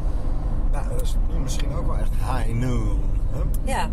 Nou, 0.73 0.89
dat 0.89 1.01
is 1.03 1.17
nu 1.33 1.41
misschien 1.41 1.75
ook 1.75 1.87
wel 1.87 1.97
echt 1.97 2.11
high 2.11 2.53
noon. 2.55 3.01
Hè? 3.31 3.41
ja. 3.73 3.91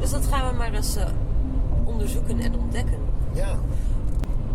Dus 0.00 0.10
dat 0.10 0.26
gaan 0.26 0.50
we 0.50 0.56
maar 0.56 0.72
eens 0.72 0.96
eh, 0.96 1.06
onderzoeken 1.84 2.40
en 2.40 2.58
ontdekken. 2.58 2.98
Ja. 3.32 3.58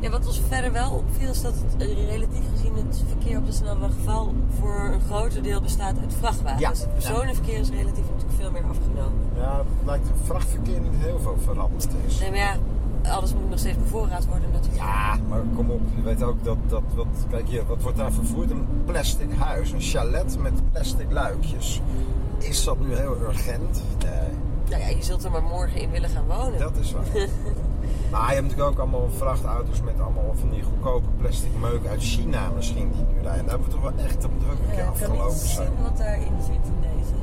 Ja, 0.05 0.11
wat 0.11 0.27
ons 0.27 0.41
verder 0.47 0.71
wel 0.71 0.91
opviel 0.91 1.29
is 1.29 1.41
dat 1.41 1.53
het 1.53 1.81
eh, 1.81 2.09
relatief 2.09 2.43
gezien 2.55 2.75
het 2.75 3.03
verkeer 3.07 3.37
op 3.37 3.45
de 3.45 3.51
snelweg 3.51 3.89
vooral 4.03 4.33
voor 4.59 4.89
een 4.93 5.01
groter 5.01 5.43
deel 5.43 5.61
bestaat 5.61 5.97
uit 5.99 6.13
vrachtwagens. 6.19 6.61
Ja, 6.61 6.69
Het 6.69 6.93
personenverkeer 6.93 7.59
is 7.59 7.69
relatief 7.69 8.03
natuurlijk 8.09 8.39
veel 8.39 8.51
meer 8.51 8.63
afgenomen. 8.63 9.19
Ja, 9.35 9.57
het 9.57 9.85
lijkt 9.85 10.07
het 10.07 10.17
vrachtverkeer 10.23 10.79
niet 10.79 10.91
heel 10.95 11.19
veel 11.19 11.37
veranderd 11.43 11.87
is. 12.07 12.19
Nee, 12.19 12.29
maar 12.29 12.39
ja, 12.39 12.55
alles 13.09 13.33
moet 13.33 13.49
nog 13.49 13.59
steeds 13.59 13.77
bevoorraad 13.77 14.25
worden 14.25 14.51
natuurlijk. 14.51 14.83
Ja, 14.83 15.17
maar 15.29 15.41
kom 15.55 15.69
op, 15.69 15.81
je 15.95 16.01
weet 16.01 16.23
ook 16.23 16.43
dat, 16.43 16.57
dat 16.67 16.83
wat, 16.95 17.07
kijk 17.29 17.47
hier, 17.47 17.65
wat 17.65 17.81
wordt 17.81 17.97
daar 17.97 18.11
vervoerd? 18.11 18.51
Een 18.51 18.67
plastic 18.85 19.33
huis, 19.37 19.71
een 19.71 19.81
chalet 19.81 20.39
met 20.39 20.71
plastic 20.71 21.11
luikjes. 21.11 21.81
Is 22.37 22.63
dat 22.63 22.79
nu 22.79 22.95
heel 22.95 23.17
urgent? 23.21 23.81
Nee, 24.03 24.29
Nou 24.69 24.81
ja, 24.81 24.97
je 24.97 25.03
zult 25.03 25.23
er 25.23 25.31
maar 25.31 25.43
morgen 25.43 25.81
in 25.81 25.89
willen 25.89 26.09
gaan 26.09 26.25
wonen. 26.27 26.59
dat 26.59 26.77
is 26.77 26.91
waar. 26.91 27.05
maar 28.11 28.27
je 28.29 28.33
hebt 28.35 28.41
natuurlijk 28.47 28.69
ook 28.71 28.79
allemaal 28.79 29.09
vrachtauto's 29.17 29.81
met 29.81 29.99
allemaal 30.01 30.33
van 30.39 30.49
die 30.49 30.63
goedkope 30.63 31.07
plastic 31.17 31.51
meuk 31.59 31.85
uit 31.87 32.01
China 32.03 32.49
misschien 32.55 32.91
die 32.91 33.01
nu 33.15 33.21
rijden. 33.21 33.45
Daar 33.45 33.49
hebben 33.49 33.67
we 33.67 33.73
toch 33.73 33.81
wel 33.81 34.05
echt, 34.05 34.15
moet 34.21 34.43
ook 34.51 34.51
een 34.51 34.69
keer 34.69 34.77
Ja, 34.77 34.83
ik 34.83 34.85
kan 34.85 34.91
afgelopen 34.91 35.25
niet 35.33 35.41
zijn. 35.41 35.67
zien 35.67 35.83
wat 35.83 35.97
daarin 35.97 36.33
zit 36.41 36.49
in 36.73 36.79
deze. 36.81 37.13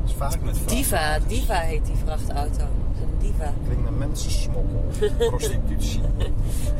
Dat 0.00 0.10
is 0.10 0.14
vaak 0.14 0.38
met 0.44 0.68
Diva. 0.68 1.18
Diva 1.26 1.54
heet 1.54 1.86
die 1.86 1.96
vrachtauto. 2.04 2.62
Een 3.02 3.18
Diva. 3.18 3.52
Klinkt 3.64 3.82
naar 3.82 3.92
mensensmokkel, 3.92 4.84
prostitutie. 5.28 6.00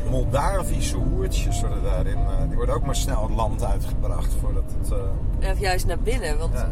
Moldavische 0.09 0.97
hoertjes 0.97 1.59
worden 1.61 1.83
daarin. 1.83 2.17
eh, 2.17 2.47
die 2.47 2.55
worden 2.55 2.75
ook 2.75 2.85
maar 2.85 2.95
snel 2.95 3.21
het 3.23 3.35
land 3.35 3.63
uitgebracht 3.63 4.33
voordat 4.41 4.63
het. 4.79 4.91
eh, 5.39 5.51
Of 5.51 5.59
juist 5.59 5.85
naar 5.85 5.99
binnen, 5.99 6.37
want 6.37 6.53
Ja. 6.53 6.69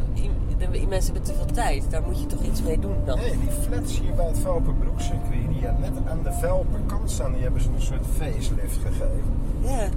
De, 0.58 0.70
die 0.72 0.88
mensen 0.88 1.14
hebben 1.14 1.32
te 1.32 1.38
veel 1.38 1.54
tijd. 1.54 1.84
Daar 1.90 2.02
moet 2.02 2.20
je 2.20 2.26
toch 2.26 2.42
iets 2.42 2.62
mee 2.62 2.80
doen 2.80 2.96
dan. 3.06 3.18
Nee, 3.18 3.38
die 3.40 3.50
flats 3.68 4.00
hier 4.00 4.14
bij 4.14 4.26
het 4.28 4.40
Velperbroekcircuit, 4.40 5.48
die 5.50 5.62
net 5.62 5.92
aan 6.10 6.20
de 6.24 6.32
Velperkant 6.32 7.12
staan, 7.12 7.34
die 7.34 7.42
hebben 7.42 7.62
ze 7.62 7.70
een 7.76 7.82
soort 7.82 8.06
facelift 8.18 8.78
gegeven. 8.86 9.34
Ja, 9.62 9.88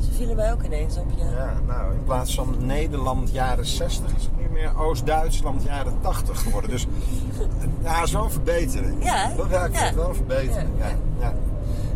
ze 0.00 0.12
vielen 0.12 0.36
mij 0.36 0.52
ook 0.52 0.62
ineens 0.62 0.96
op 0.96 1.06
je. 1.16 1.24
Ja, 1.24 1.52
nou, 1.66 1.92
in 1.94 2.04
plaats 2.04 2.34
van 2.34 2.54
Nederland 2.58 3.32
jaren 3.32 3.66
60 3.66 4.16
is 4.16 4.22
het 4.22 4.36
nu 4.38 4.48
meer 4.52 4.78
Oost-Duitsland 4.78 5.62
jaren 5.62 5.94
80 6.00 6.42
geworden. 6.42 6.70
Dus 6.70 6.86
ja, 7.82 8.02
is 8.02 8.12
wel 8.12 8.24
een 8.24 8.30
verbetering. 8.30 9.04
Ja, 9.04 9.32
Dat 9.36 9.50
ja, 9.50 9.62
vind 9.64 9.76
ja. 9.76 9.94
wel 9.94 10.08
een 10.08 10.14
verbetering. 10.14 10.68
Ja, 10.78 10.86
Ja, 10.88 10.94
ja. 11.20 11.32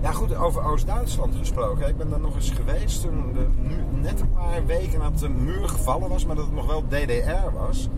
Ja, 0.02 0.12
goed, 0.12 0.34
over 0.36 0.64
Oost-Duitsland 0.64 1.34
gesproken. 1.36 1.88
Ik 1.88 1.96
ben 1.96 2.10
daar 2.10 2.20
nog 2.20 2.34
eens 2.34 2.50
geweest 2.50 3.02
toen 3.02 3.32
de, 3.32 3.46
net 4.00 4.20
een 4.20 4.30
paar 4.32 4.66
weken 4.66 4.98
nadat 4.98 5.18
de 5.18 5.28
muur 5.28 5.68
gevallen 5.68 6.08
was, 6.08 6.26
maar 6.26 6.36
dat 6.36 6.44
het 6.44 6.54
nog 6.54 6.66
wel 6.66 6.82
DDR 6.88 7.52
was. 7.58 7.88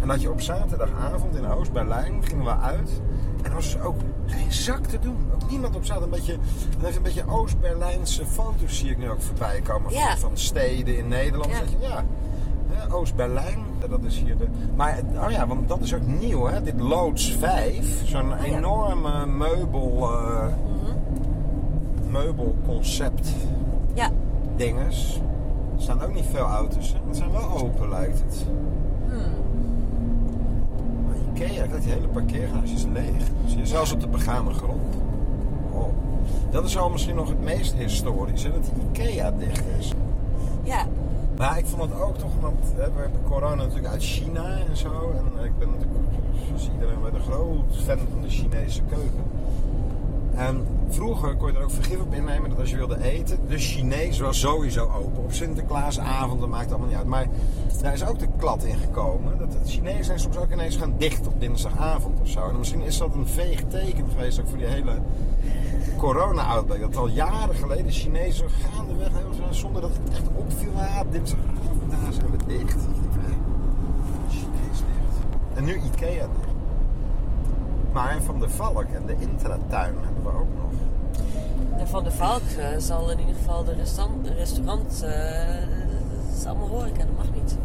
En 0.00 0.08
dat 0.08 0.22
je 0.22 0.30
op 0.30 0.40
zaterdagavond 0.40 1.34
in 1.36 1.46
Oost-Berlijn 1.46 2.24
gingen 2.24 2.44
we 2.44 2.56
uit. 2.56 3.00
En 3.42 3.50
er 3.50 3.54
was 3.54 3.72
dus 3.72 3.80
ook 3.82 3.96
geen 4.26 4.52
zak 4.52 4.86
te 4.86 4.98
doen. 4.98 5.16
Ook 5.34 5.50
niemand 5.50 5.76
op 5.76 5.84
zaten. 5.84 6.02
Een 6.02 6.10
beetje, 6.10 6.36
dan 6.76 6.84
heeft 6.84 6.96
een 6.96 7.02
beetje 7.02 7.28
Oost-Berlijnse 7.28 8.26
foto's 8.26 8.78
zie 8.78 8.90
ik 8.90 8.98
nu 8.98 9.10
ook 9.10 9.22
voorbij 9.22 9.60
komen 9.60 9.90
van, 9.92 10.00
Ja. 10.00 10.16
van 10.16 10.30
steden 10.34 10.96
in 10.98 11.08
Nederland. 11.08 11.50
Ja. 11.50 11.60
Dat 11.60 11.70
je, 11.70 11.76
ja, 11.80 12.04
Oost-Berlijn, 12.90 13.58
dat 13.88 14.00
is 14.02 14.18
hier 14.18 14.36
de... 14.36 14.46
Maar, 14.76 15.00
oh 15.24 15.30
ja, 15.30 15.46
want 15.46 15.68
dat 15.68 15.80
is 15.80 15.94
ook 15.94 16.06
nieuw 16.06 16.44
hè, 16.46 16.62
dit 16.62 16.80
Loods 16.80 17.32
5. 17.32 18.02
Zo'n 18.08 18.32
Oh 18.32 18.42
enorme 18.44 19.26
meubel... 19.26 20.10
eh, 20.12 20.46
meubelconcept 22.10 23.28
Ja, 23.94 24.10
dinges. 24.56 25.20
Er 25.76 25.82
staan 25.82 26.02
ook 26.02 26.14
niet 26.14 26.24
veel 26.30 26.44
auto's, 26.44 26.92
hè? 26.92 26.98
Het 27.06 27.16
zijn 27.16 27.30
wel 27.32 27.50
open, 27.56 27.88
lijkt 27.88 28.18
het. 28.18 28.44
Maar 31.06 31.16
Ikea, 31.34 31.66
die 31.80 31.92
hele 31.92 32.08
parkeergarage 32.08 32.74
is 32.74 32.84
leeg. 32.92 33.22
Zie 33.46 33.58
je 33.58 33.66
zelfs 33.66 33.92
op 33.92 34.00
de 34.00 34.08
begane 34.08 34.52
grond. 34.52 34.94
Oh. 35.72 35.88
Dat 36.50 36.64
is 36.64 36.78
al 36.78 36.90
misschien 36.90 37.14
nog 37.16 37.28
het 37.28 37.40
meest 37.42 37.74
historisch, 37.74 38.42
hè? 38.42 38.50
Dat 38.52 38.70
Ikea 38.90 39.30
dicht 39.30 39.62
is. 39.78 39.92
ja. 40.62 40.84
Maar 41.36 41.58
ik 41.58 41.66
vond 41.66 41.82
het 41.82 42.00
ook 42.00 42.18
toch, 42.18 42.30
want 42.40 42.58
we 42.76 42.82
hebben 42.82 43.10
corona 43.28 43.54
natuurlijk 43.54 43.86
uit 43.86 44.02
China 44.02 44.44
en 44.70 44.76
zo. 44.76 44.88
En 45.16 45.44
ik 45.44 45.58
ben 45.58 45.68
natuurlijk, 45.70 45.98
zoals 46.46 46.70
iedereen 46.74 47.02
weet, 47.02 47.14
een 47.14 47.20
groot 47.32 47.76
fan 47.84 47.98
van 48.12 48.20
de 48.22 48.28
Chinese 48.28 48.82
keuken. 48.88 49.24
En 50.36 50.66
vroeger 50.88 51.36
kon 51.36 51.52
je 51.52 51.58
er 51.58 51.62
ook 51.62 51.70
vergif 51.70 52.00
op 52.00 52.14
innemen 52.14 52.50
dat 52.50 52.58
als 52.58 52.70
je 52.70 52.76
wilde 52.76 53.02
eten, 53.02 53.38
de 53.48 53.58
Chinees 53.58 54.18
was 54.18 54.40
sowieso 54.40 54.90
open. 54.96 55.22
Op 55.22 55.32
Sinterklaasavond, 55.32 56.40
dat 56.40 56.48
maakt 56.48 56.70
allemaal 56.70 56.88
niet 56.88 56.96
uit. 56.96 57.06
Maar 57.06 57.26
daar 57.82 57.92
is 57.92 58.04
ook 58.04 58.18
de 58.18 58.28
klad 58.38 58.64
in 58.64 58.76
gekomen. 58.76 59.38
Dat 59.38 59.52
het 59.52 59.70
Chinezen 59.70 60.04
zijn 60.04 60.18
soms 60.18 60.36
ook 60.36 60.52
ineens 60.52 60.76
gaan 60.76 60.94
dicht 60.98 61.26
op 61.26 61.40
dinsdagavond 61.40 62.20
of 62.20 62.28
zo. 62.28 62.48
En 62.48 62.58
misschien 62.58 62.80
is 62.80 62.98
dat 62.98 63.14
een 63.14 63.26
veeg 63.26 63.62
teken 63.68 64.04
geweest 64.10 64.40
ook 64.40 64.48
voor 64.48 64.58
die 64.58 64.66
hele 64.66 64.92
corona-outbreak. 65.96 66.80
Dat 66.80 66.96
al 66.96 67.08
jaren 67.08 67.54
geleden 67.54 67.92
Chinezen 67.92 68.50
gaandeweg, 68.50 69.08
heel 69.08 69.32
zo, 69.32 69.52
zonder 69.52 69.82
dat 69.82 69.90
het 70.02 70.12
echt 70.12 70.28
opviel. 70.34 70.72
Ja, 70.76 71.04
dinsdagavond, 71.10 71.90
daar 71.90 72.12
zijn 72.12 72.30
we 72.30 72.36
dicht. 72.46 72.86
Chinees 74.28 74.78
dicht. 74.78 75.24
En 75.54 75.64
nu 75.64 75.74
Ikea. 75.74 76.28
Maar 77.96 78.22
Van 78.22 78.40
de 78.40 78.48
Valk 78.48 78.84
en 78.94 79.06
de 79.06 79.16
Intratuin 79.18 79.94
hebben 80.04 80.22
we 80.22 80.28
ook 80.28 80.54
nog. 80.56 80.70
De 81.78 81.86
Van 81.86 82.04
de 82.04 82.10
Valk 82.10 82.42
eh, 82.58 82.78
zal 82.78 83.10
in 83.10 83.18
ieder 83.18 83.34
geval 83.34 83.64
de 83.64 83.74
restaurant, 83.74 84.28
restaurant 84.28 85.02
eh, 85.02 85.10
dat 86.10 86.36
is 86.38 86.46
allemaal 86.46 86.68
horeca, 86.68 86.98
dat 86.98 87.16
mag 87.16 87.34
niet. 87.34 87.56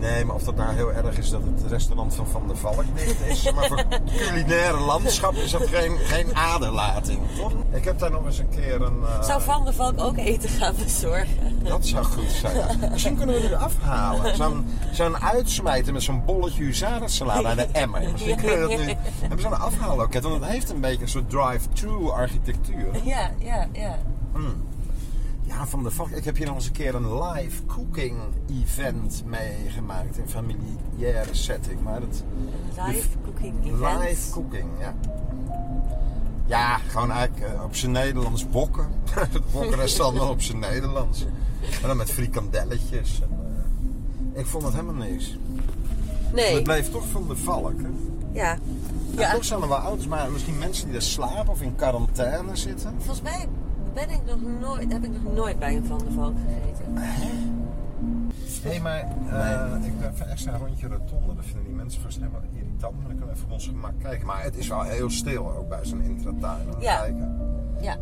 Nee, 0.00 0.24
maar 0.24 0.34
of 0.34 0.42
dat 0.42 0.56
nou 0.56 0.74
heel 0.74 0.92
erg 0.92 1.18
is 1.18 1.30
dat 1.30 1.40
het 1.44 1.70
restaurant 1.70 2.14
van 2.14 2.26
Van 2.26 2.42
der 2.46 2.56
Valk 2.56 2.84
dicht 2.94 3.20
is. 3.26 3.52
Maar 3.52 3.66
voor 3.66 3.76
het 3.88 4.00
culinaire 4.26 4.78
landschap 4.78 5.34
is 5.34 5.50
dat 5.50 5.66
geen, 5.68 5.96
geen 5.98 6.34
aderlating, 6.36 7.18
toch? 7.38 7.52
Ik 7.72 7.84
heb 7.84 7.98
daar 7.98 8.10
nog 8.10 8.24
eens 8.26 8.38
een 8.38 8.48
keer 8.48 8.82
een... 8.82 9.02
eh, 9.02 9.22
Zou 9.22 9.42
Van 9.42 9.64
de 9.64 9.72
Valk 9.72 10.00
ook 10.00 10.16
eten 10.16 10.48
gaan 10.48 10.74
bezorgen? 10.84 11.62
Dat 11.62 11.86
zou 11.86 12.04
goed 12.04 12.30
zijn. 12.30 12.78
Misschien 12.92 13.16
kunnen 13.16 13.40
we 13.40 13.48
nu 13.48 13.54
afhalen. 13.54 14.36
Zo'n 14.36 14.66
zo'n 14.92 15.18
uitsmijten 15.18 15.92
met 15.92 16.02
zo'n 16.02 16.24
bolletje 16.24 16.62
huzarensalade 16.64 17.48
aan 17.48 17.56
de 17.56 17.66
emmer. 17.72 18.02
Misschien 18.12 18.36
kunnen 18.36 18.60
we 18.60 18.68
dat 18.68 18.78
nu... 18.78 18.86
We 18.86 18.96
hebben 19.20 19.40
zo'n 19.40 19.60
afhaalloket, 19.60 20.22
want 20.22 20.40
het 20.40 20.50
heeft 20.50 20.70
een 20.70 20.80
beetje 20.80 21.02
een 21.02 21.08
soort 21.08 21.30
drive-thru 21.30 22.08
architectuur. 22.10 22.88
Ja, 23.04 23.30
ja, 23.38 23.66
ja. 23.72 23.98
Ja, 25.58 25.66
van 25.66 25.82
de 25.82 25.90
Valk. 25.90 26.10
Ik 26.10 26.24
heb 26.24 26.36
hier 26.36 26.46
nog 26.46 26.54
eens 26.54 26.66
een 26.66 26.72
keer 26.72 26.94
een 26.94 27.22
live 27.22 27.66
cooking 27.66 28.16
event 28.62 29.22
meegemaakt 29.24 30.18
in 30.18 30.28
familiaire 30.28 31.34
setting. 31.34 31.82
Maar 31.82 32.00
dat, 32.00 32.22
Live 32.86 33.08
cooking 33.24 33.54
event. 33.64 34.00
live 34.00 34.30
cooking, 34.30 34.68
ja. 34.78 34.94
Ja, 36.46 36.78
gewoon 36.78 37.10
eigenlijk 37.10 37.52
eh, 37.52 37.64
op 37.64 37.74
zijn 37.74 37.92
Nederlands 37.92 38.48
bokken. 38.48 38.86
Het 39.10 39.52
bokkenrestaurant 39.52 40.18
wel 40.18 40.28
op 40.30 40.42
zijn 40.42 40.58
Nederlands. 40.58 41.24
Maar 41.60 41.88
dan 41.88 41.96
met 41.96 42.10
frikandelletjes. 42.10 43.20
En, 43.22 43.28
eh, 44.34 44.40
ik 44.40 44.46
vond 44.46 44.62
het 44.64 44.72
helemaal 44.72 45.06
niks. 45.06 45.36
Nee, 46.32 46.54
Het 46.54 46.62
bleef 46.62 46.90
toch 46.90 47.06
van 47.08 47.28
de 47.28 47.36
valk. 47.36 47.80
Hè? 47.80 47.88
ja. 48.32 48.58
Ja. 49.16 49.32
Toch 49.32 49.44
zijn 49.44 49.62
er 49.62 49.68
wel 49.68 49.78
ouders, 49.78 50.06
maar 50.08 50.30
misschien 50.30 50.58
mensen 50.58 50.86
die 50.86 50.96
er 50.96 51.02
slapen 51.02 51.48
of 51.48 51.62
in 51.62 51.74
quarantaine 51.74 52.56
zitten. 52.56 52.94
volgens 52.98 53.22
mij 53.22 53.46
ben 53.94 54.10
ik 54.10 54.20
nog 54.24 54.38
nooit, 54.60 54.92
heb 54.92 55.04
ik 55.04 55.10
nog 55.22 55.34
nooit 55.34 55.58
bij 55.58 55.76
een 55.76 55.84
Van 55.84 55.98
de 55.98 56.10
Valk 56.12 56.34
gegeten. 56.46 56.92
Nee, 58.64 58.80
maar 58.80 58.98
eh, 59.00 59.84
ik 59.86 59.98
ben 59.98 60.10
even 60.10 60.24
een 60.26 60.30
extra 60.32 60.56
rondje 60.56 60.88
rotonde. 60.88 61.34
Dat 61.34 61.44
vinden 61.44 61.64
die 61.64 61.74
mensen 61.74 62.02
vast 62.02 62.18
helemaal 62.18 62.40
irritant. 62.54 62.94
Maar 62.96 63.06
dan 63.08 63.16
kunnen 63.16 63.26
we 63.26 63.32
even 63.32 63.44
op 63.46 63.52
ons 63.52 63.66
gemak 63.66 63.92
kijken. 64.02 64.26
Maar 64.26 64.42
het 64.42 64.56
is 64.56 64.68
wel 64.68 64.82
heel 64.82 65.10
stil 65.10 65.56
ook 65.56 65.68
bij 65.68 65.84
zo'n 65.84 66.02
intratuin. 66.02 66.66
Ja. 66.80 66.96
Kijken. 67.00 67.36
Ja, 67.80 67.98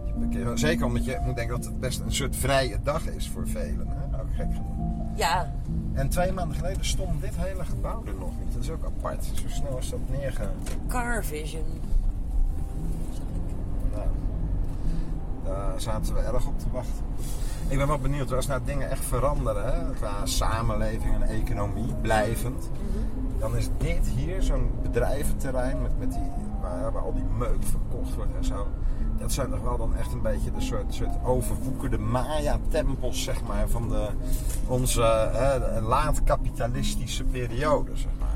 Zeker 0.56 0.86
omdat 0.86 1.04
je 1.04 1.18
moet 1.24 1.36
denken 1.36 1.56
dat 1.56 1.64
het 1.64 1.80
best 1.80 2.00
een 2.00 2.12
soort 2.12 2.36
vrije 2.36 2.78
dag 2.82 3.06
is 3.08 3.28
voor 3.28 3.48
velen. 3.48 3.86
Hè? 3.88 4.20
Ook 4.20 4.34
gek 4.34 4.46
genoeg. 4.52 5.06
ja. 5.16 5.52
En 5.92 6.08
twee 6.08 6.32
maanden 6.32 6.56
geleden 6.56 6.84
stond 6.84 7.20
dit 7.20 7.36
hele 7.36 7.64
gebouw 7.64 8.02
er 8.06 8.14
nog 8.18 8.30
niet. 8.44 8.52
Dat 8.54 8.62
is 8.62 8.70
ook 8.70 8.84
apart. 8.84 9.24
Zo 9.24 9.48
snel 9.48 9.78
is 9.78 9.90
dat 9.90 9.98
neergegaan. 10.10 10.52
Car 10.88 11.24
Vision. 11.24 11.64
Nou, 13.94 14.06
daar 15.46 15.80
zaten 15.80 16.14
we 16.14 16.20
erg 16.20 16.46
op 16.46 16.58
te 16.58 16.66
wachten. 16.72 17.04
Ik 17.68 17.78
ben 17.78 17.86
wel 17.86 17.98
benieuwd 17.98 18.32
als 18.32 18.46
nou 18.46 18.60
dingen 18.64 18.90
echt 18.90 19.04
veranderen 19.04 19.64
hè, 19.64 19.92
qua 19.92 20.26
samenleving 20.26 21.14
en 21.14 21.22
economie, 21.22 21.94
blijvend. 22.00 22.70
Dan 23.38 23.56
is 23.56 23.68
dit 23.78 24.06
hier 24.06 24.42
zo'n 24.42 24.70
bedrijventerrein 24.82 25.82
met, 25.82 25.98
met 25.98 26.12
die, 26.12 26.30
waar, 26.60 26.92
waar 26.92 27.02
al 27.02 27.14
die 27.14 27.24
meuk 27.38 27.62
verkocht 27.62 28.14
wordt 28.14 28.34
en 28.36 28.44
zo. 28.44 28.66
Dat 29.18 29.32
zijn 29.32 29.50
toch 29.50 29.60
wel 29.60 29.76
dan 29.76 29.96
echt 29.96 30.12
een 30.12 30.22
beetje 30.22 30.52
de 30.52 30.60
soort, 30.60 30.94
soort 30.94 31.24
overwoekerde 31.24 31.98
Maya-tempels 31.98 33.22
zeg 33.22 33.42
maar, 33.42 33.68
van 33.68 33.88
de, 33.88 34.08
onze 34.66 35.30
hè, 35.32 35.80
laat-kapitalistische 35.80 37.24
periode. 37.24 37.90
Zeg 37.94 38.10
maar. 38.18 38.34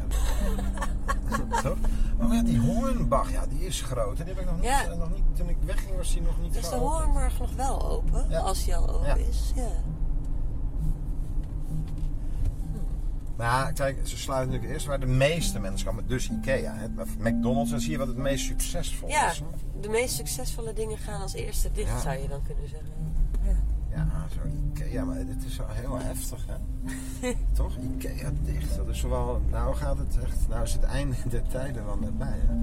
Toch? 1.62 1.76
Oh 2.22 2.34
ja, 2.34 2.42
die 2.42 2.60
Hoornbach, 2.60 3.30
ja, 3.32 3.46
die 3.46 3.66
is 3.66 3.80
groot. 3.82 4.18
hè. 4.18 4.24
Die 4.24 4.32
heb 4.34 4.42
ik 4.42 4.48
nog 4.48 4.54
niet, 4.60 4.64
Ja. 4.64 4.84
eh, 4.90 4.96
nog 4.98 5.14
niet 5.14 5.36
toen 5.36 5.48
ik 5.48 5.56
wegging 5.64 5.96
was 5.96 6.12
die 6.12 6.22
nog 6.22 6.40
niet 6.40 6.56
Is 6.56 6.68
de. 6.68 6.74
Hoornburg 6.76 7.38
nog 7.38 7.52
wel 7.54 7.88
open? 7.90 8.26
Ja. 8.28 8.38
Als 8.38 8.64
die 8.64 8.76
al 8.76 8.88
open 8.90 9.06
Ja. 9.06 9.14
is, 9.14 9.52
ja. 9.54 9.68
Nou, 13.36 13.72
kijk, 13.72 13.98
ze 14.02 14.16
sluiten 14.16 14.46
natuurlijk 14.50 14.72
eerst 14.74 14.86
waar 14.86 15.00
de 15.00 15.06
meeste 15.06 15.58
mensen 15.58 15.86
komen. 15.86 16.06
Dus 16.06 16.28
Ikea. 16.30 16.74
Hè. 16.74 16.86
McDonald's, 17.18 17.70
dan 17.70 17.80
zie 17.80 17.90
je 17.90 17.98
wat 17.98 18.06
het 18.06 18.16
meest 18.16 18.44
succesvol 18.46 19.08
Ja, 19.08 19.30
is. 19.30 19.38
hè. 19.38 19.80
de 19.80 19.88
meest 19.88 20.14
succesvolle 20.14 20.72
dingen 20.72 20.98
gaan 20.98 21.20
als 21.22 21.32
eerste 21.32 21.72
dicht, 21.72 21.88
Ja. 21.88 22.00
zou 22.00 22.16
je 22.18 22.28
dan 22.28 22.42
kunnen 22.42 22.68
zeggen. 22.68 22.88
Ja, 23.94 24.26
zo 24.34 24.40
Ikea, 24.72 25.04
maar 25.04 25.16
dit 25.26 25.44
is 25.46 25.56
wel 25.56 25.66
heel 25.70 25.98
heftig, 25.98 26.46
hè? 26.46 26.54
Toch? 27.52 27.76
Ikea 27.76 28.30
dicht. 28.44 28.76
Dat 28.76 28.88
is 28.88 29.02
wel... 29.02 29.40
Nou 29.50 29.74
gaat 29.76 29.98
het 29.98 30.18
echt... 30.22 30.48
Nou 30.48 30.62
is 30.62 30.72
het 30.72 30.82
einde 30.82 31.16
der 31.28 31.42
tijden 31.48 31.84
wel 31.84 31.96
net 31.98 32.18
bij, 32.18 32.38
hè? 32.46 32.54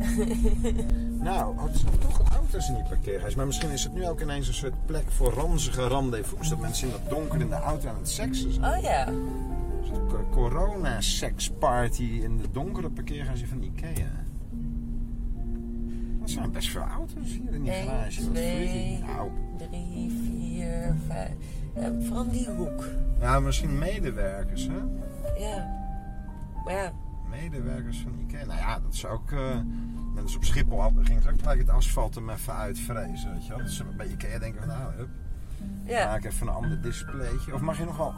nou, 1.29 1.57
oh, 1.57 1.63
er 1.63 1.77
zijn 1.77 1.97
toch 1.99 2.21
auto's 2.33 2.67
in 2.67 2.73
die 2.73 2.83
parkeerhuis. 2.83 3.35
Maar 3.35 3.45
misschien 3.45 3.69
is 3.71 3.83
het 3.83 3.93
nu 3.93 4.07
ook 4.07 4.21
ineens 4.21 4.47
een 4.47 4.53
soort 4.53 4.85
plek 4.85 5.11
voor 5.11 5.33
ranzige 5.33 5.87
rendezvous. 5.87 6.49
Dat 6.49 6.59
mensen 6.59 6.87
in 6.87 6.93
dat 6.93 7.09
donker 7.09 7.41
in 7.41 7.49
de 7.49 7.55
auto 7.55 7.89
aan 7.89 7.95
het 7.97 8.09
seksen 8.09 8.53
zijn. 8.53 8.75
Oh 8.75 8.81
ja. 8.81 9.07
Een 9.07 9.29
soort 9.87 10.07
co- 10.09 10.27
corona-seksparty 10.31 12.03
in 12.23 12.37
de 12.37 12.51
donkere 12.51 12.89
parkeergarage 12.89 13.47
van 13.47 13.61
Ikea. 13.61 14.25
Er 16.27 16.33
zijn 16.33 16.51
best 16.51 16.69
veel 16.69 16.81
auto's 16.81 17.27
hier 17.27 17.53
in 17.53 17.63
die 17.63 17.73
Eén, 17.75 17.87
garage. 17.87 18.23
Wat 18.23 18.33
twee. 18.33 18.99
Nou, 18.99 19.31
Drie, 19.57 20.11
vier, 20.23 20.95
vijf. 21.07 21.33
Ja, 21.75 21.91
vooral 22.01 22.29
die 22.29 22.49
hoek. 22.49 22.83
ja, 23.19 23.39
misschien 23.39 23.77
medewerkers, 23.77 24.67
hè? 24.67 24.77
Ja. 25.43 25.67
Maar 26.65 26.73
ja, 26.73 26.91
Medewerkers 27.29 27.97
van 27.99 28.19
Ikea. 28.19 28.45
Nou 28.45 28.59
ja, 28.59 28.79
dat 28.79 28.93
is 28.93 29.05
ook... 29.05 29.31
eh 29.31 29.59
net 30.13 30.23
als 30.25 30.35
op 30.35 30.43
Schiphol 30.43 30.91
ging 31.01 31.21
ze 31.23 31.29
ook 31.29 31.39
gelijk 31.39 31.59
het 31.59 31.69
asfalt 31.69 32.15
hem 32.15 32.29
even 32.29 32.53
uitvrezen, 32.53 33.33
weet 33.33 33.45
je 33.45 33.49
wel. 33.49 33.57
Dus 33.57 33.83
bij 33.97 34.07
Ikea 34.07 34.39
denken 34.39 34.59
van, 34.59 34.67
nou, 34.69 34.93
hup, 34.95 35.09
ja. 35.85 36.05
maak 36.05 36.23
even 36.23 36.47
een 36.47 36.53
ander 36.53 36.81
displaytje. 36.81 37.53
Of 37.53 37.61
mag 37.61 37.77
je 37.77 37.85
nog 37.85 37.97
wel 37.97 38.13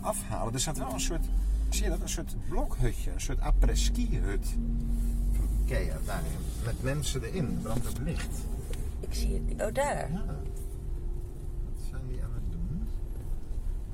afhalen? 0.00 0.52
Er 0.52 0.60
staat 0.60 0.78
wel 0.78 0.92
een 0.92 1.00
soort, 1.00 1.24
zie 1.68 1.84
je 1.84 1.90
dat? 1.90 2.00
Een 2.00 2.08
soort 2.08 2.36
blokhutje, 2.48 3.12
een 3.12 3.20
soort 3.20 3.40
après-ski 3.40 4.18
hut 4.18 4.46
van 4.48 5.13
Ikea 5.64 5.96
daarin. 6.06 6.38
Met 6.64 6.82
mensen 6.82 7.22
erin, 7.22 7.58
brandt 7.62 7.86
het 7.86 7.98
licht. 7.98 8.28
Ik 9.00 9.14
zie 9.14 9.32
het 9.34 9.46
niet. 9.48 9.62
Oh, 9.62 9.74
daar. 9.74 10.10
Ja. 10.12 10.24
Wat 11.64 11.82
zijn 11.90 12.02
die 12.08 12.22
aan 12.22 12.32
het 12.34 12.50
doen? 12.52 12.88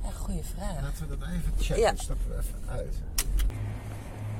Ja, 0.02 0.10
goede 0.10 0.42
vraag. 0.56 0.82
Laten 0.82 1.08
we 1.08 1.18
dat 1.18 1.28
even 1.28 1.52
checken. 1.58 1.82
Ja. 1.82 1.92
Stappen 1.96 2.28
we 2.28 2.36
even 2.38 2.68
uit. 2.70 2.94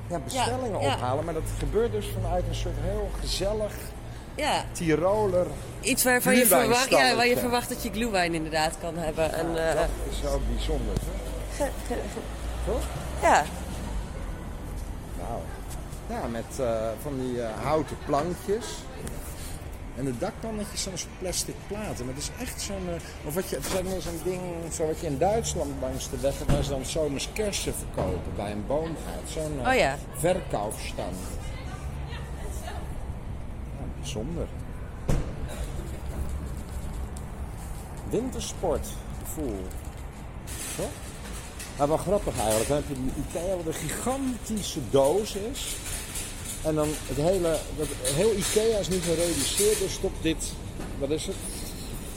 Ja, 0.09 0.19
bestellingen 0.19 0.81
Ja, 0.81 0.87
ja. 0.87 0.95
ophalen, 0.95 1.25
maar 1.25 1.35
dat 1.35 1.43
gebeurt 1.59 1.93
dus 1.93 2.07
vanuit 2.07 2.45
een 2.49 2.55
soort 2.55 2.75
heel 2.81 3.11
gezellig 3.21 3.75
Ja, 4.35 4.65
Tiroler. 4.73 5.47
iets 5.81 6.05
waarvan 6.05 6.37
je, 6.37 6.47
verwacht, 6.47 6.89
ja, 6.91 7.17
waar 7.17 7.27
je 7.27 7.37
verwacht 7.37 7.69
dat 7.69 7.83
je 7.83 7.91
glühwein 7.91 8.35
inderdaad 8.35 8.79
kan 8.81 8.97
hebben. 8.97 9.33
En, 9.33 9.69
eh, 9.69 9.75
dat 9.75 9.89
is 10.11 10.21
wel 10.21 10.41
bijzonder. 10.55 10.95
Hè? 11.51 11.69
Toch? 12.67 12.83
ja. 13.23 13.45
Nou, 15.19 15.41
ja, 16.11 16.27
met 16.27 16.59
eh, 16.59 16.89
van 17.03 17.19
die 17.21 17.43
eh, 17.43 17.63
houten 17.63 17.97
plankjes. 18.07 18.67
En 19.97 20.05
de 20.05 20.19
dakpannetjes 20.19 20.83
zijn 20.83 20.99
zo'n 20.99 21.11
plastic 21.19 21.55
platen. 21.67 22.05
Maar 22.07 22.15
het 22.15 22.23
is 22.23 22.31
echt 22.41 22.61
zo'n... 22.61 22.89
eh, 22.89 23.27
of 23.27 23.35
wat 23.35 23.49
je, 23.49 23.59
meer 23.85 24.01
zo'n 24.01 24.21
ding 24.25 24.41
zo 24.73 24.87
wat 24.87 25.01
je 25.01 25.07
in 25.07 25.19
Duitsland 25.19 25.71
langs 25.81 26.11
de 26.11 26.19
weg 26.21 26.35
waar 26.47 26.63
ze 26.63 26.71
dan 26.71 26.85
zomers 26.85 27.29
kersen 27.33 27.75
verkopen 27.75 28.33
bij 28.37 28.53
een 28.53 28.67
boomgaard. 28.67 29.29
Zo'n 29.29 29.61
eh, 29.65 29.69
Oh 29.69 29.75
ja. 29.75 29.97
verkoopstand. 30.19 31.17
Ja, 33.79 33.85
bijzonder. 34.01 34.47
Wintersport, 38.11 38.87
gevoel. 39.23 39.61
Toch? 40.77 40.87
Maar 41.79 41.89
wel 41.89 41.97
grappig 41.97 42.39
eigenlijk. 42.39 42.69
Dan 42.69 42.77
heb 42.77 42.89
je 42.89 42.95
die 42.95 43.13
Ikea 43.29 43.57
wat 43.57 43.67
een 43.67 43.73
gigantische 43.73 44.81
doos 44.91 45.35
is. 45.35 45.77
En 46.65 46.75
dan 46.75 46.89
het 46.89 47.17
hele, 47.17 47.57
dat, 47.77 47.87
heel 48.03 48.33
Ikea 48.33 48.79
is 48.79 48.89
nu 48.89 48.97
gereduceerd. 48.97 49.79
Dus 49.79 49.93
stopt 49.93 50.23
dit, 50.23 50.53
wat 50.99 51.11
is 51.11 51.27
het? 51.27 51.37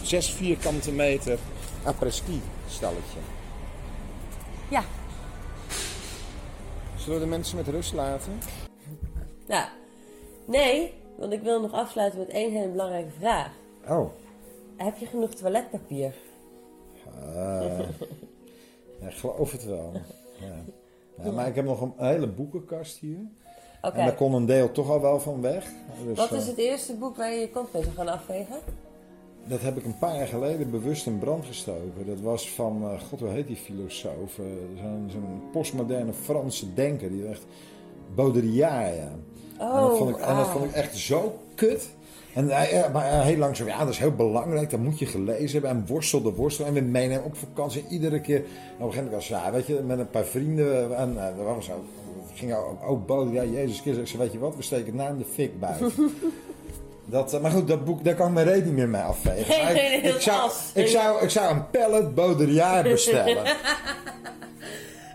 Zes 0.01 0.31
vierkante 0.31 0.91
meter 0.91 1.39
après-ski 1.83 2.41
stelletje. 2.67 3.19
Ja. 4.69 4.83
Zullen 6.95 7.19
we 7.19 7.25
de 7.25 7.29
mensen 7.29 7.57
met 7.57 7.67
rust 7.67 7.93
laten? 7.93 8.39
Nou, 9.47 9.67
nee, 10.45 10.93
want 11.17 11.33
ik 11.33 11.41
wil 11.41 11.61
nog 11.61 11.71
afsluiten 11.71 12.19
met 12.19 12.29
één 12.29 12.51
hele 12.51 12.69
belangrijke 12.69 13.11
vraag. 13.19 13.51
Oh. 13.87 14.09
Heb 14.75 14.97
je 14.97 15.05
genoeg 15.05 15.33
toiletpapier? 15.33 16.13
Eh, 17.05 17.79
ja, 18.99 19.07
ik 19.07 19.15
geloof 19.15 19.51
het 19.51 19.65
wel. 19.65 19.91
Ja. 20.39 20.63
Ja, 21.23 21.31
maar 21.31 21.47
ik 21.47 21.55
heb 21.55 21.65
nog 21.65 21.81
een 21.81 21.93
hele 21.97 22.27
boekenkast 22.27 22.97
hier. 22.97 23.19
En 23.91 24.05
daar 24.05 24.15
kon 24.15 24.33
een 24.33 24.45
deel 24.45 24.71
toch 24.71 24.89
al 24.89 25.01
wel 25.01 25.19
van 25.19 25.41
weg. 25.41 25.65
Dus, 26.07 26.17
Wat 26.17 26.31
is 26.31 26.41
eh, 26.41 26.47
het 26.47 26.57
eerste 26.57 26.93
boek 26.93 27.15
waar 27.15 27.33
je 27.33 27.39
je 27.39 27.49
kont 27.49 27.73
mee 27.73 27.83
zou 27.83 27.95
gaan 27.95 28.07
afvegen? 28.07 28.55
Dat 29.45 29.61
heb 29.61 29.77
ik 29.77 29.85
een 29.85 29.97
paar 29.97 30.15
jaar 30.15 30.27
geleden 30.27 30.71
bewust 30.71 31.05
in 31.05 31.19
brand 31.19 31.45
gestoken. 31.45 32.05
Dat 32.05 32.19
was 32.19 32.49
van, 32.49 32.81
eh, 32.83 33.01
god 33.09 33.19
hoe 33.19 33.29
heet 33.29 33.47
die 33.47 33.55
filosoof? 33.55 34.39
Eh, 34.39 34.45
Zo'n 35.07 35.41
postmoderne 35.51 36.13
Franse 36.13 36.73
denker. 36.73 37.09
Die 37.09 37.27
echt 37.27 37.45
Baudrillard, 38.15 38.95
ja. 38.95 39.11
Oh, 39.59 39.75
en, 39.75 39.81
dat 39.81 39.97
vond 39.97 40.09
ik, 40.09 40.17
en 40.17 40.35
dat 40.35 40.47
vond 40.47 40.65
ik 40.65 40.71
echt 40.71 40.97
zo 40.97 41.39
kut. 41.55 41.89
En 42.33 42.47
hij, 42.47 42.89
maar 42.93 43.23
heel 43.23 43.37
lang 43.37 43.55
zo, 43.55 43.65
ja, 43.65 43.79
dat 43.79 43.89
is 43.89 43.97
heel 43.97 44.15
belangrijk, 44.15 44.69
dat 44.69 44.79
moet 44.79 44.99
je 44.99 45.05
gelezen 45.05 45.51
hebben. 45.51 45.69
En 45.69 45.85
worstelde, 45.87 46.33
worstelde. 46.33 46.69
En 46.71 46.75
we 46.75 46.91
meenemen 46.91 47.25
op 47.25 47.35
vakantie 47.35 47.85
iedere 47.89 48.21
keer. 48.21 48.37
En 48.37 48.43
op 48.43 48.47
een 48.79 48.93
gegeven 48.93 49.03
moment 49.03 49.13
was 49.13 49.27
ja, 49.27 49.51
weet 49.51 49.67
je, 49.67 49.81
met 49.85 49.99
een 49.99 50.09
paar 50.09 50.25
vrienden. 50.25 50.97
En 50.97 51.13
uh, 51.13 51.35
we 51.37 51.43
waren 51.43 51.63
zo, 51.63 51.83
gingen 52.33 52.57
ook, 52.57 52.83
ook 52.83 53.05
Baudrillard, 53.05 53.49
Jezus 53.49 53.79
Christus. 53.79 54.03
Ik 54.03 54.07
zei, 54.07 54.21
weet 54.21 54.31
je 54.31 54.39
wat, 54.39 54.55
we 54.55 54.61
steken 54.61 54.85
het 54.85 54.95
naam 54.95 55.17
de 55.17 55.25
fik 55.25 55.59
buiten. 55.59 55.91
Dat, 57.05 57.33
eh, 57.33 57.41
maar 57.41 57.51
goed, 57.51 57.67
dat 57.67 57.85
boek, 57.85 58.03
daar 58.03 58.15
kan 58.15 58.27
ik 58.27 58.33
mijn 58.33 58.63
niet 58.63 58.73
meer 58.73 58.89
mee 58.89 59.01
afvegen. 59.01 59.63
Maar 59.63 59.75
ik, 59.75 60.21
zou, 60.21 60.51
ik, 60.73 60.87
zou, 60.87 61.23
ik 61.23 61.29
zou 61.29 61.55
een 61.55 61.69
pallet 61.69 62.15
Baudrillard 62.15 62.83
bestellen. 62.91 63.45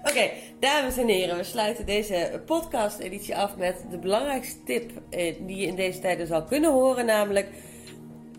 Oké, 0.03 0.31
dames 0.61 0.97
en 0.97 1.09
heren, 1.09 1.37
we 1.37 1.45
sluiten 1.45 1.87
deze 1.87 2.43
podcast-editie 2.47 3.37
af 3.37 3.57
met 3.57 3.85
de 3.91 3.99
belangrijkste 3.99 4.63
tip 4.65 4.91
eh, 5.11 5.35
die 5.47 5.57
je 5.57 5.67
in 5.67 5.75
deze 5.75 5.99
tijden 5.99 6.27
zal 6.27 6.45
kunnen 6.45 6.73
horen, 6.73 7.07
namelijk 7.07 7.49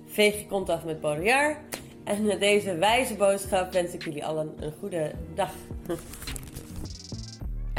veeg 0.07 0.39
je 0.39 0.45
kont 0.45 0.69
af 0.69 0.83
met 0.83 1.01
Baudrillard. 1.01 1.57
En 2.03 2.25
met 2.25 2.39
deze 2.39 2.75
wijze 2.75 3.15
boodschap 3.15 3.73
wens 3.73 3.93
ik 3.93 4.03
jullie 4.03 4.25
allen 4.25 4.53
een 4.59 4.73
goede 4.79 5.11
dag. 5.35 5.51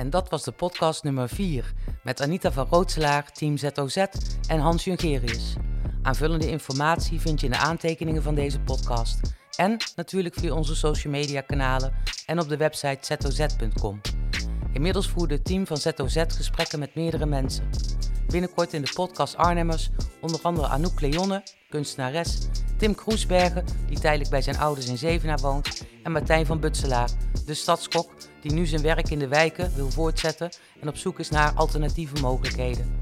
En 0.00 0.10
dat 0.10 0.28
was 0.28 0.44
de 0.44 0.52
podcast 0.52 1.02
nummer 1.02 1.28
4 1.28 1.72
met 2.02 2.20
Anita 2.20 2.52
van 2.52 2.66
Rootselaar, 2.70 3.32
Team 3.32 3.56
ZOZ 3.56 3.96
en 4.48 4.58
Hans 4.58 4.84
Jungerius. 4.84 5.54
Aanvullende 6.02 6.50
informatie 6.50 7.20
vind 7.20 7.40
je 7.40 7.46
in 7.46 7.52
de 7.52 7.58
aantekeningen 7.58 8.22
van 8.22 8.34
deze 8.34 8.60
podcast. 8.60 9.20
En 9.56 9.76
natuurlijk 9.96 10.34
via 10.34 10.54
onze 10.54 10.74
social 10.74 11.12
media 11.12 11.40
kanalen 11.40 11.92
en 12.26 12.40
op 12.40 12.48
de 12.48 12.56
website 12.56 13.16
zoz.com. 13.18 14.00
Inmiddels 14.72 15.08
voerde 15.08 15.34
het 15.34 15.44
team 15.44 15.66
van 15.66 15.76
ZOZ 15.76 16.24
gesprekken 16.28 16.78
met 16.78 16.94
meerdere 16.94 17.26
mensen. 17.26 17.70
Binnenkort 18.26 18.72
in 18.72 18.82
de 18.82 18.92
podcast 18.94 19.36
Arnhemmers 19.36 19.90
onder 20.20 20.40
andere 20.42 20.66
Anouk 20.66 21.00
Leonne, 21.00 21.42
kunstenares, 21.68 22.38
Tim 22.78 22.94
Kroesbergen, 22.94 23.64
die 23.86 24.00
tijdelijk 24.00 24.30
bij 24.30 24.42
zijn 24.42 24.58
ouders 24.58 24.88
in 24.88 24.98
Zevenaar 24.98 25.38
woont, 25.38 25.84
en 26.02 26.12
Martijn 26.12 26.46
van 26.46 26.60
Butselaar, 26.60 27.10
de 27.46 27.54
stadskok 27.54 28.10
die 28.40 28.52
nu 28.52 28.66
zijn 28.66 28.82
werk 28.82 29.10
in 29.10 29.18
de 29.18 29.28
wijken 29.28 29.74
wil 29.74 29.90
voortzetten 29.90 30.50
en 30.80 30.88
op 30.88 30.96
zoek 30.96 31.18
is 31.18 31.30
naar 31.30 31.52
alternatieve 31.54 32.20
mogelijkheden. 32.20 32.98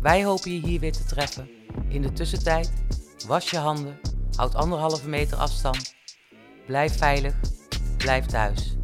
Wij 0.00 0.24
hopen 0.24 0.52
je 0.52 0.60
hier 0.60 0.80
weer 0.80 0.92
te 0.92 1.04
treffen. 1.04 1.50
In 1.88 2.02
de 2.02 2.12
tussentijd, 2.12 2.72
was 3.26 3.50
je 3.50 3.56
handen, 3.56 4.00
houd 4.36 4.54
anderhalve 4.54 5.08
meter 5.08 5.36
afstand, 5.36 5.94
blijf 6.66 6.96
veilig, 6.96 7.34
blijf 7.96 8.26
thuis. 8.26 8.76